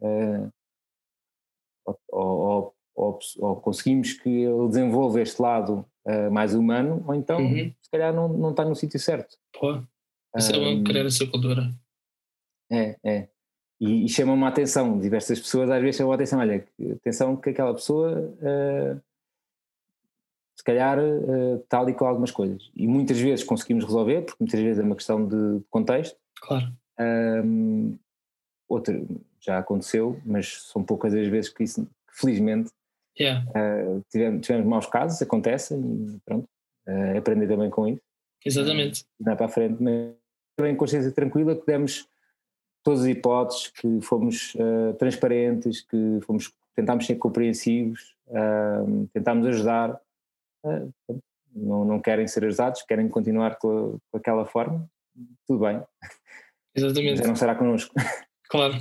[0.00, 0.50] Uh,
[2.08, 5.84] ou, ou, ou, conseguimos que ele desenvolva este lado
[6.32, 7.72] mais humano, ou então uhum.
[7.80, 9.36] se calhar não, não está no sítio certo.
[9.58, 9.80] Pô,
[10.36, 11.72] isso é bom criar essa cultura.
[12.70, 13.28] É, é.
[13.80, 16.64] E, e chama-me a atenção, diversas pessoas às vezes chamam a atenção, olha,
[16.96, 19.00] atenção que aquela pessoa uh,
[20.54, 22.70] se calhar uh, está ali com algumas coisas.
[22.76, 26.18] E muitas vezes conseguimos resolver, porque muitas vezes é uma questão de contexto.
[26.42, 26.70] Claro.
[27.00, 27.98] Um,
[28.68, 29.02] outra,
[29.40, 32.70] já aconteceu, mas são poucas as vezes que isso, felizmente,
[33.18, 33.42] yeah.
[33.50, 36.46] uh, tivemos, tivemos maus casos, acontece e pronto,
[36.86, 38.02] uh, aprender também com isso.
[38.44, 39.06] Exatamente.
[39.26, 40.14] É para a frente, mas
[40.56, 42.06] também consciência tranquila que demos
[42.82, 50.00] todas as hipóteses, que fomos uh, transparentes, que fomos, tentámos ser compreensivos, uh, tentámos ajudar.
[50.64, 51.20] Uh,
[51.54, 54.88] não, não querem ser ajudados, querem continuar com, com aquela forma,
[55.46, 55.82] tudo bem.
[56.74, 57.18] Exatamente.
[57.18, 57.94] Já não será connosco.
[58.48, 58.80] Claro.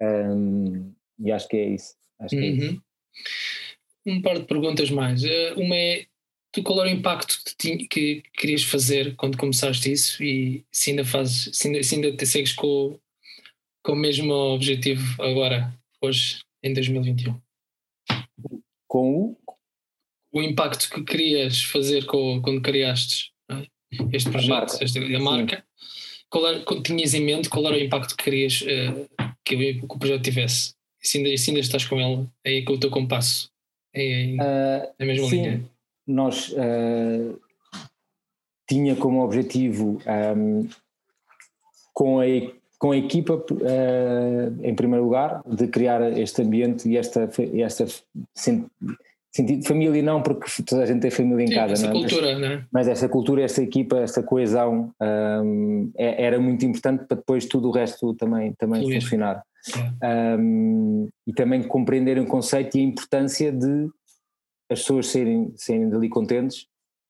[0.00, 1.94] um, e acho que é isso.
[2.18, 2.70] Acho que é isso.
[2.70, 2.80] Uhum.
[4.06, 5.22] Um par de perguntas mais.
[5.56, 6.06] Uma é,
[6.52, 11.04] tu qual era o impacto que, que, querias fazer quando começaste isso e se ainda
[11.04, 12.98] fazes, se ainda, se ainda te segues com,
[13.84, 17.38] com o mesmo objetivo agora, hoje, em 2021?
[18.88, 19.36] Com o?
[20.32, 23.66] O impacto que querias fazer com, quando criaste é?
[24.12, 24.84] este projeto, a marca.
[24.84, 25.64] Esta, a marca.
[26.30, 29.08] Qual era, tinhas em mente qual era o impacto que querias uh,
[29.44, 30.74] que, que, o projeto tivesse?
[31.00, 33.50] E se ainda, se ainda estás com ele, aí com o teu compasso,
[33.94, 35.36] é, uh, na mesma sim.
[35.36, 35.70] linha?
[36.06, 37.40] Nós uh,
[38.68, 40.00] tinha como objetivo
[40.36, 40.68] um,
[41.92, 42.26] com a
[42.84, 47.86] com a equipa, uh, em primeiro lugar, de criar este ambiente e esta, esta
[49.32, 52.00] sentido família não porque toda a gente tem família em Sim, casa essa não é?
[52.00, 52.66] cultura mas, né?
[52.70, 57.68] mas esta cultura esta equipa esta coesão um, é, era muito importante para depois tudo
[57.68, 59.42] o resto também também funcionar
[60.00, 60.36] é.
[60.38, 63.88] um, e também compreenderem o conceito e a importância de
[64.70, 66.66] as pessoas serem serem dali contentes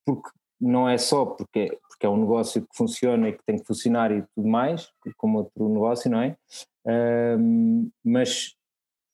[0.06, 0.30] porque
[0.60, 4.10] não é só porque porque é um negócio que funciona e que tem que funcionar
[4.10, 6.36] e tudo mais, como outro negócio, não é?
[6.84, 8.56] Uh, mas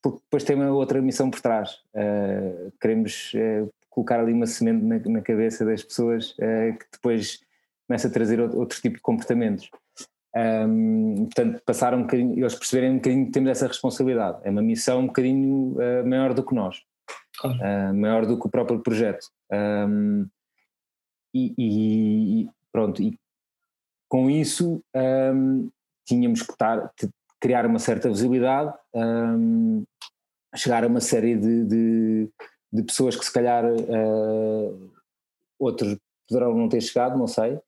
[0.03, 1.79] porque depois tem uma outra missão por trás.
[1.95, 7.41] Uh, queremos uh, colocar ali uma semente na, na cabeça das pessoas uh, que depois
[7.87, 9.69] começa a trazer outro, outro tipo de comportamentos.
[10.35, 14.39] Um, portanto, passaram um bocadinho, eles perceberem um bocadinho que temos essa responsabilidade.
[14.45, 15.77] É uma missão um bocadinho
[16.07, 16.81] maior do que nós,
[17.37, 17.59] claro.
[17.95, 19.27] maior do que o próprio projeto.
[19.53, 20.29] Um,
[21.35, 23.19] e, e, Pronto, e
[24.09, 25.69] com isso um,
[26.07, 26.93] tínhamos que estar,
[27.41, 29.85] criar uma certa visibilidade um,
[30.55, 32.29] chegar a uma série de, de,
[32.73, 34.91] de pessoas que se calhar uh,
[35.59, 35.97] outros
[36.29, 37.59] poderão não ter chegado, não sei,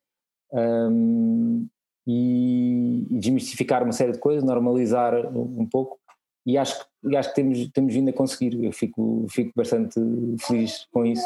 [0.53, 1.67] um,
[2.07, 5.99] e, e, desmistificar uma série de coisas, normalizar um pouco,
[6.47, 10.01] e acho, e acho que temos, temos vindo a conseguir, eu fico, fico bastante
[10.41, 11.25] feliz com isso.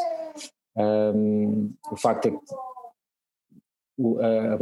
[0.77, 2.37] Um, o facto é que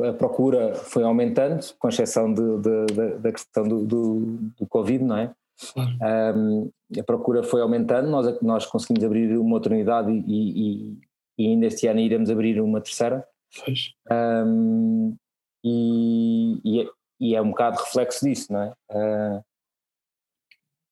[0.10, 4.20] a, procura foi aumentando, com exceção de, de, de, da questão do, do,
[4.58, 5.34] do, Covid, não é?
[6.36, 11.00] Um, a procura foi aumentando, nós, nós conseguimos abrir uma outra unidade e, e,
[11.38, 13.28] e ainda este ano iremos abrir uma terceira.
[14.12, 15.16] Um,
[15.64, 16.90] e, e, é,
[17.20, 18.74] e, é um bocado reflexo disso, não é?
[18.92, 19.44] Uh,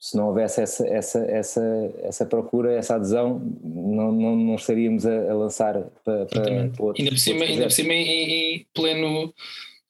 [0.04, 5.32] se não houvesse essa, essa, essa, essa procura, essa adesão, não, não, não estaríamos a,
[5.32, 9.34] a lançar para, para, para outros, ainda por cima, ainda por cima em, em pleno,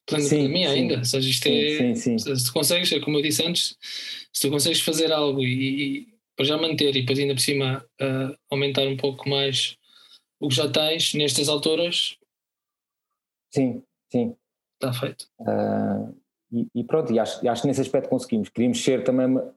[0.06, 0.98] pleno sim, pandemia sim, ainda.
[1.00, 3.76] Ou seja, isto é, sim, sim, Se tu consegues, é como eu disse antes,
[4.32, 7.84] se tu consegues fazer algo e, e para já manter e depois ainda por cima
[8.00, 9.78] uh, aumentar um pouco mais
[10.40, 12.18] o que já tens nestas alturas.
[13.52, 14.36] Sim, sim.
[14.76, 15.28] Está feito.
[15.40, 16.16] Uh,
[16.52, 18.50] e, e, pronto, e acho, acho que nesse aspecto conseguimos.
[18.50, 19.56] Queríamos ser também, uma,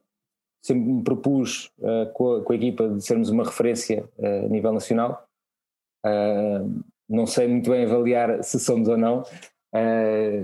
[0.61, 4.49] sempre me propus uh, com, a, com, a, equipa de sermos uma referência uh, a
[4.49, 5.25] nível nacional.
[7.09, 9.23] não sei muito bem avaliar se somos ou não.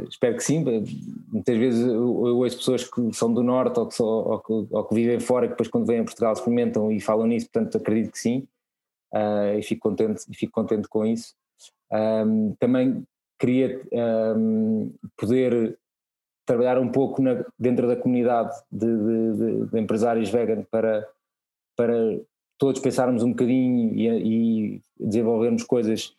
[0.09, 0.64] espero que sim.
[1.28, 4.84] Muitas vezes eu, eu ouço pessoas que são do Norte ou que, ou que, ou
[4.86, 8.11] que vivem fora, que depois quando vêm a Portugal experimentam e falam nisso, portanto acredito
[8.11, 8.47] que sim
[9.14, 11.36] uh, e fico contente, e fico contente com isso.
[12.59, 13.05] Também
[13.39, 13.82] queria
[14.36, 15.78] um, poder
[16.45, 21.07] trabalhar um pouco na, dentro da comunidade de, de, de, empresários vegan para,
[21.75, 21.93] para
[22.57, 26.13] todos pensarmos um bocadinho e, e desenvolvermos coisas.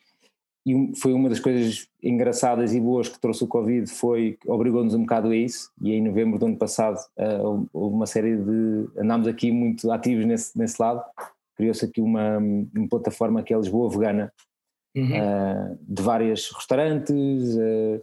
[0.67, 5.01] E foi uma das coisas engraçadas e boas que trouxe o Covid foi obrigou-nos um
[5.01, 5.71] bocado a isso.
[5.83, 10.25] E em novembro do ano passado uh, houve uma série de andámos aqui muito ativos
[10.25, 11.05] nesse, nesse lado.
[11.55, 14.33] Criou-se aqui uma, uma, plataforma que é Lisboa Vegana,
[14.97, 15.05] uhum.
[15.05, 18.03] uh, de vários restaurantes, uh,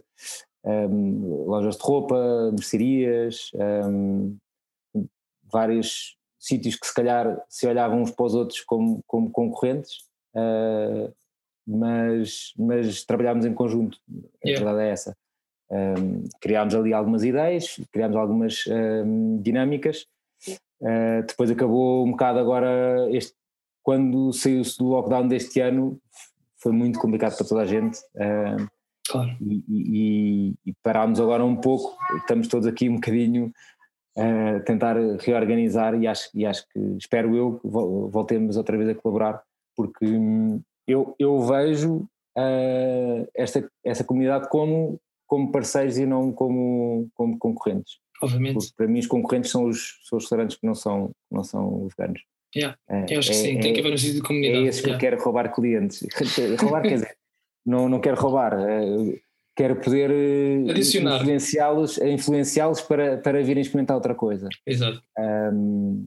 [0.64, 4.36] um, lojas de roupa, mercearias, um,
[5.50, 9.98] vários sítios que se calhar se olhavam uns para os outros como, como concorrentes,
[10.34, 11.12] uh,
[11.66, 13.98] mas, mas trabalhámos em conjunto,
[14.44, 14.64] a yeah.
[14.64, 15.16] verdade é essa.
[15.70, 18.64] Um, criámos ali algumas ideias, criámos algumas
[19.40, 20.06] dinâmicas,
[20.82, 23.34] Uh, depois acabou um bocado agora este,
[23.84, 26.00] quando saiu-se do lockdown deste ano
[26.56, 28.00] foi muito complicado para toda a gente.
[28.16, 28.66] Uh,
[29.08, 29.36] claro.
[29.40, 33.52] E, e, e, parámos agora um pouco, estamos todos aqui um bocadinho
[34.16, 38.94] a tentar reorganizar e acho, e acho que, espero eu, que voltemos outra vez a
[38.94, 39.42] colaborar,
[39.74, 47.08] porque hum, eu, eu vejo uh, esta, essa comunidade como, como parceiros e não como,
[47.14, 47.98] como concorrentes.
[48.22, 48.54] Obviamente.
[48.54, 51.88] Porque para mim os concorrentes são os, são os restaurantes que não são, não são
[51.96, 52.22] veganos.
[52.54, 52.76] Yeah.
[52.88, 54.64] É, eu acho que é, sim, tem que haver um sítio de comunidade.
[54.64, 54.98] É esse yeah.
[54.98, 56.06] que eu quero roubar clientes.
[56.60, 57.16] roubar quer dizer,
[57.64, 59.20] não, não quero roubar, eh,
[59.54, 64.48] quero poder eh, influenciá-los influenciá para, para virem experimentar outra coisa.
[64.66, 65.02] Exato.
[65.18, 66.06] Um,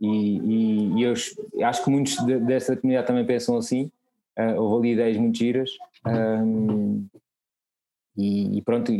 [0.00, 1.14] e, e, e, eu
[1.64, 3.90] acho que muitos de, dessa comunidade também pensam assim.
[4.38, 5.70] Uh, houve ali ideias muito giras.
[6.06, 7.06] Um,
[8.16, 8.92] e, e, pronto,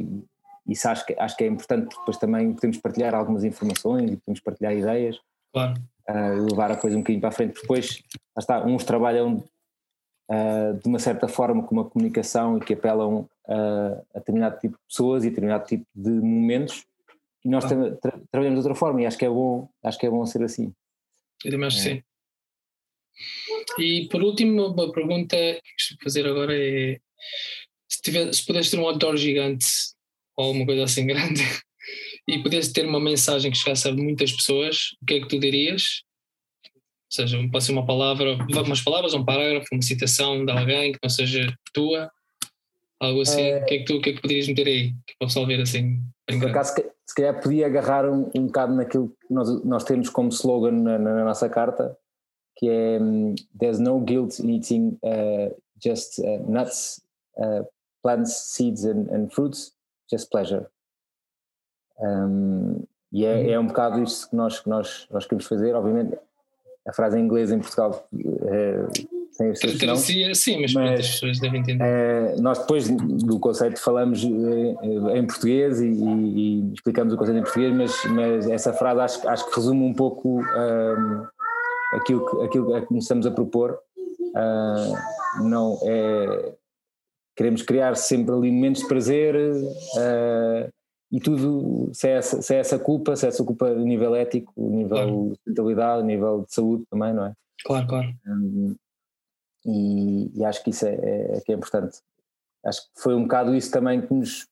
[0.67, 4.17] isso acho que, acho que é importante porque depois também podemos partilhar algumas informações e
[4.17, 5.19] podemos partilhar ideias.
[5.53, 5.75] Claro
[6.09, 7.61] uh, levar a coisa um bocadinho para a frente.
[7.61, 8.03] Depois,
[8.39, 9.43] está, uns trabalham
[10.33, 14.77] uh, de uma certa forma com uma comunicação e que apelam uh, a determinado tipo
[14.77, 16.85] de pessoas e a determinado tipo de momentos
[17.45, 20.07] e nós tra tra trabalhamos de outra forma e acho que é bom, acho que
[20.07, 20.73] é bom ser assim.
[21.45, 21.95] Eu também acho que é.
[21.95, 22.03] sim.
[23.79, 26.99] E por último, uma pergunta que vou fazer agora é
[27.89, 29.67] se, tiver, se pudesse ter um outdoor gigante
[30.37, 31.43] ou uma coisa assim grande
[32.29, 35.39] e pudesse ter uma mensagem que chegasse a muitas pessoas, o que é que tu
[35.39, 36.03] dirias?
[37.13, 40.99] Ou seja, pode ser uma palavra, umas palavras, um parágrafo, uma citação de alguém que
[41.03, 42.11] não seja tua,
[42.99, 43.43] algo assim.
[43.43, 43.59] É...
[43.59, 44.93] O, que é que tu, o que é que poderias meter aí?
[45.07, 46.01] Que para o pessoal ver assim.
[46.27, 50.31] Por acaso, se calhar podia agarrar um, um bocado naquilo que nós, nós temos como
[50.31, 51.95] slogan na, na nossa carta,
[52.57, 55.55] que é um, There's no guilt in eating uh,
[55.85, 57.03] just uh, nuts,
[57.37, 57.67] uh,
[58.03, 59.75] plants, seeds and, and fruits,
[60.11, 60.67] just pleasure.
[61.99, 65.75] Um, e é, é, um bocado isso que nós, que nós, nós queremos fazer.
[65.75, 66.17] Obviamente,
[66.87, 68.85] a frase em inglês em Portugal é,
[69.37, 70.01] tem os seus
[70.39, 71.83] sim, mas, mas muitas pessoas devem entender.
[71.83, 77.43] É, nós depois do conceito falamos eh, em português e, e, explicamos o conceito em
[77.43, 81.27] português, mas, mas essa frase acho, acho que resume um pouco um,
[81.95, 83.79] aquilo, que, aquilo que estamos a propor.
[84.35, 86.55] Uh, não é
[87.37, 90.73] queremos criar sempre ali momentos de prazer uh,
[91.13, 94.17] e tudo, se é, essa, se é essa culpa, se é essa culpa a nível
[94.17, 95.11] ético, a nível claro.
[95.11, 97.35] de sustentabilidade, a nível de saúde também, não é?
[97.67, 98.15] Claro, claro.
[98.27, 98.75] Um,
[99.67, 101.99] e, e, acho que isso é, é, é, que é importante.
[102.65, 104.49] Acho que foi um bocado isso também que nos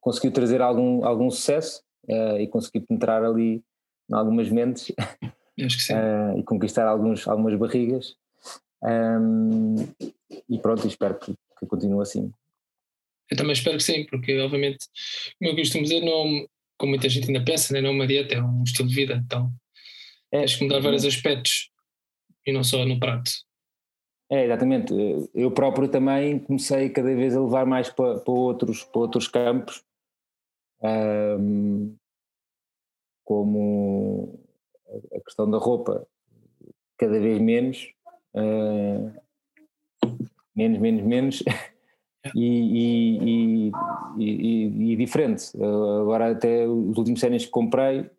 [0.00, 3.62] conseguiu trazer algum, algum sucesso uh, e conseguir penetrar ali
[4.10, 8.16] em algumas mentes uh, e conquistar alguns, algumas barrigas.
[8.82, 9.76] Um,
[10.48, 12.32] e pronto, espero que, que continue assim.
[13.30, 14.86] Eu também espero que sim, porque obviamente,
[15.38, 16.46] como eu costumo dizer, não,
[16.78, 19.14] como muita gente ainda pensa, né, não é uma dieta, é um estilo de vida,
[19.24, 19.52] então
[20.30, 21.70] é, tens que mudar vários aspectos
[22.46, 23.30] e não só no prato.
[24.30, 24.92] É, exatamente.
[25.34, 29.84] Eu próprio também comecei cada vez a levar mais para, para, outros, para outros campos,
[31.38, 31.96] um,
[33.24, 34.38] como
[35.14, 36.06] a questão da roupa,
[36.96, 37.88] cada vez menos,
[38.34, 39.12] uh,
[40.54, 41.42] menos, menos, menos,
[42.34, 43.72] e, e,
[44.18, 45.50] e, e, diferente.
[45.56, 48.10] Agora até os últimos séries que comprei,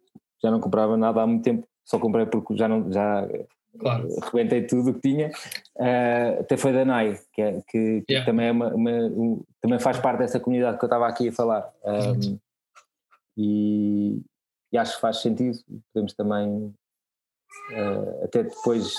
[0.42, 3.28] já não comprava nada há muito tempo, só comprei porque já não já
[3.78, 4.08] claro.
[4.32, 5.32] rebentei tudo o que tinha.
[5.76, 8.26] Uh, até foi da NAI, que, é, que, que yeah.
[8.26, 11.32] também, é uma, uma um, também faz parte dessa comunidade que eu estava aqui a
[11.32, 11.72] falar.
[11.84, 12.38] Um,
[13.38, 14.22] e,
[14.72, 15.58] e, acho que faz sentido.
[15.94, 16.74] Podemos também
[17.72, 18.94] uh, até depois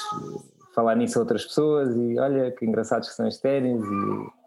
[0.74, 4.38] falar nisso a outras pessoas e olha que engraçados que são ténis e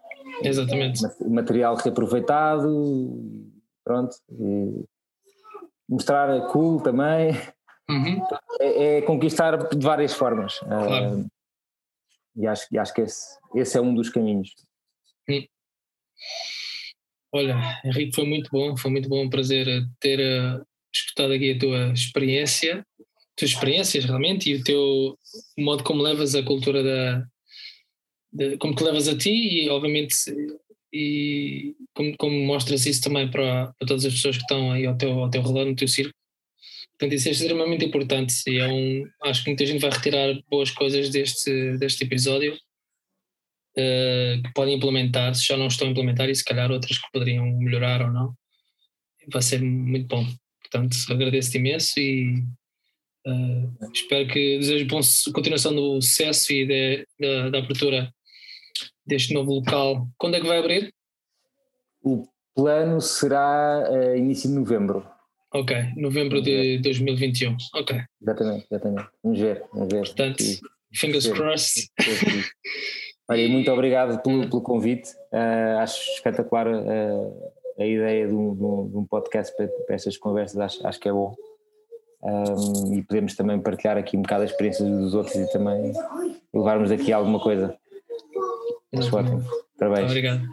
[0.44, 1.00] Exatamente.
[1.28, 3.20] Material reaproveitado,
[3.84, 4.16] pronto.
[4.30, 4.84] E
[5.88, 7.32] mostrar cool também.
[7.88, 8.22] Uhum.
[8.60, 10.58] É, é, conquistar de várias formas.
[10.60, 11.20] Claro.
[11.20, 11.26] Uh,
[12.36, 14.54] e acho, e acho que esse, esse é um dos caminhos.
[15.28, 15.44] Hum.
[17.34, 19.66] Olha, Henrique, foi muito bom, foi muito bom, um prazer
[20.00, 20.64] ter uh,
[20.94, 22.86] escutado aqui a tua experiência,
[23.36, 25.18] tuas experiências realmente e o teu
[25.58, 27.26] o modo como levas a cultura da,
[28.32, 30.14] de, como te levas a ti e obviamente
[30.92, 34.96] e como, como mostras isso também para, para todas as pessoas que estão aí ao
[34.96, 36.14] teu, ao teu redor, no teu círculo.
[36.90, 40.70] Portanto, isso é extremamente importante e é um, acho que muita gente vai retirar boas
[40.70, 46.34] coisas deste, deste episódio uh, que podem implementar, se já não estão a implementar e
[46.34, 48.34] se calhar outras que poderiam melhorar ou não.
[49.32, 50.26] Vai ser muito bom.
[50.60, 52.44] Portanto, agradeço-te imenso e
[53.26, 55.00] uh, espero que desejo bom
[55.32, 57.06] continuação do sucesso e de,
[57.50, 58.12] da abertura
[59.06, 60.06] deste novo local.
[60.18, 60.92] Quando é que vai abrir?
[62.02, 65.06] O plano será uh, início de novembro.
[65.54, 67.56] Ok, novembro de 2021.
[67.74, 68.00] Ok.
[68.20, 69.08] Exatamente, exatamente.
[69.22, 70.00] Vamos ver, vamos ver.
[70.00, 70.44] Portanto,
[70.94, 71.90] fingers crossed.
[73.28, 75.10] Olha, muito obrigado pelo, pelo convite.
[75.32, 78.54] Uh, acho espetacular uh, a ideia de um,
[78.88, 81.34] de um podcast para, para, estas conversas, acho, acho que é bom.
[82.22, 85.92] Um, e podemos também partilhar aqui um bocado a experiência dos outros e também
[86.54, 87.76] levarmos aqui alguma coisa.
[89.78, 90.10] Parabéns.
[90.10, 90.48] Obrigado.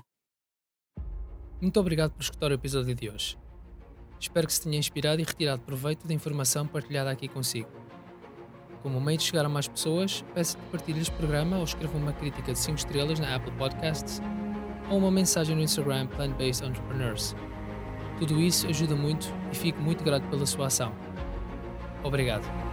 [1.61, 3.37] Muito obrigado por escutar o episódio de hoje.
[4.19, 7.69] Espero que se tenha inspirado e retirado proveito da informação partilhada aqui consigo.
[8.81, 12.13] Como meio de chegar a mais pessoas, peço que partilhe este programa ou escreva uma
[12.13, 14.21] crítica de 5 estrelas na Apple Podcasts
[14.89, 17.35] ou uma mensagem no Instagram Plant Based Entrepreneurs.
[18.19, 20.93] Tudo isso ajuda muito e fico muito grato pela sua ação.
[22.03, 22.68] Obrigado.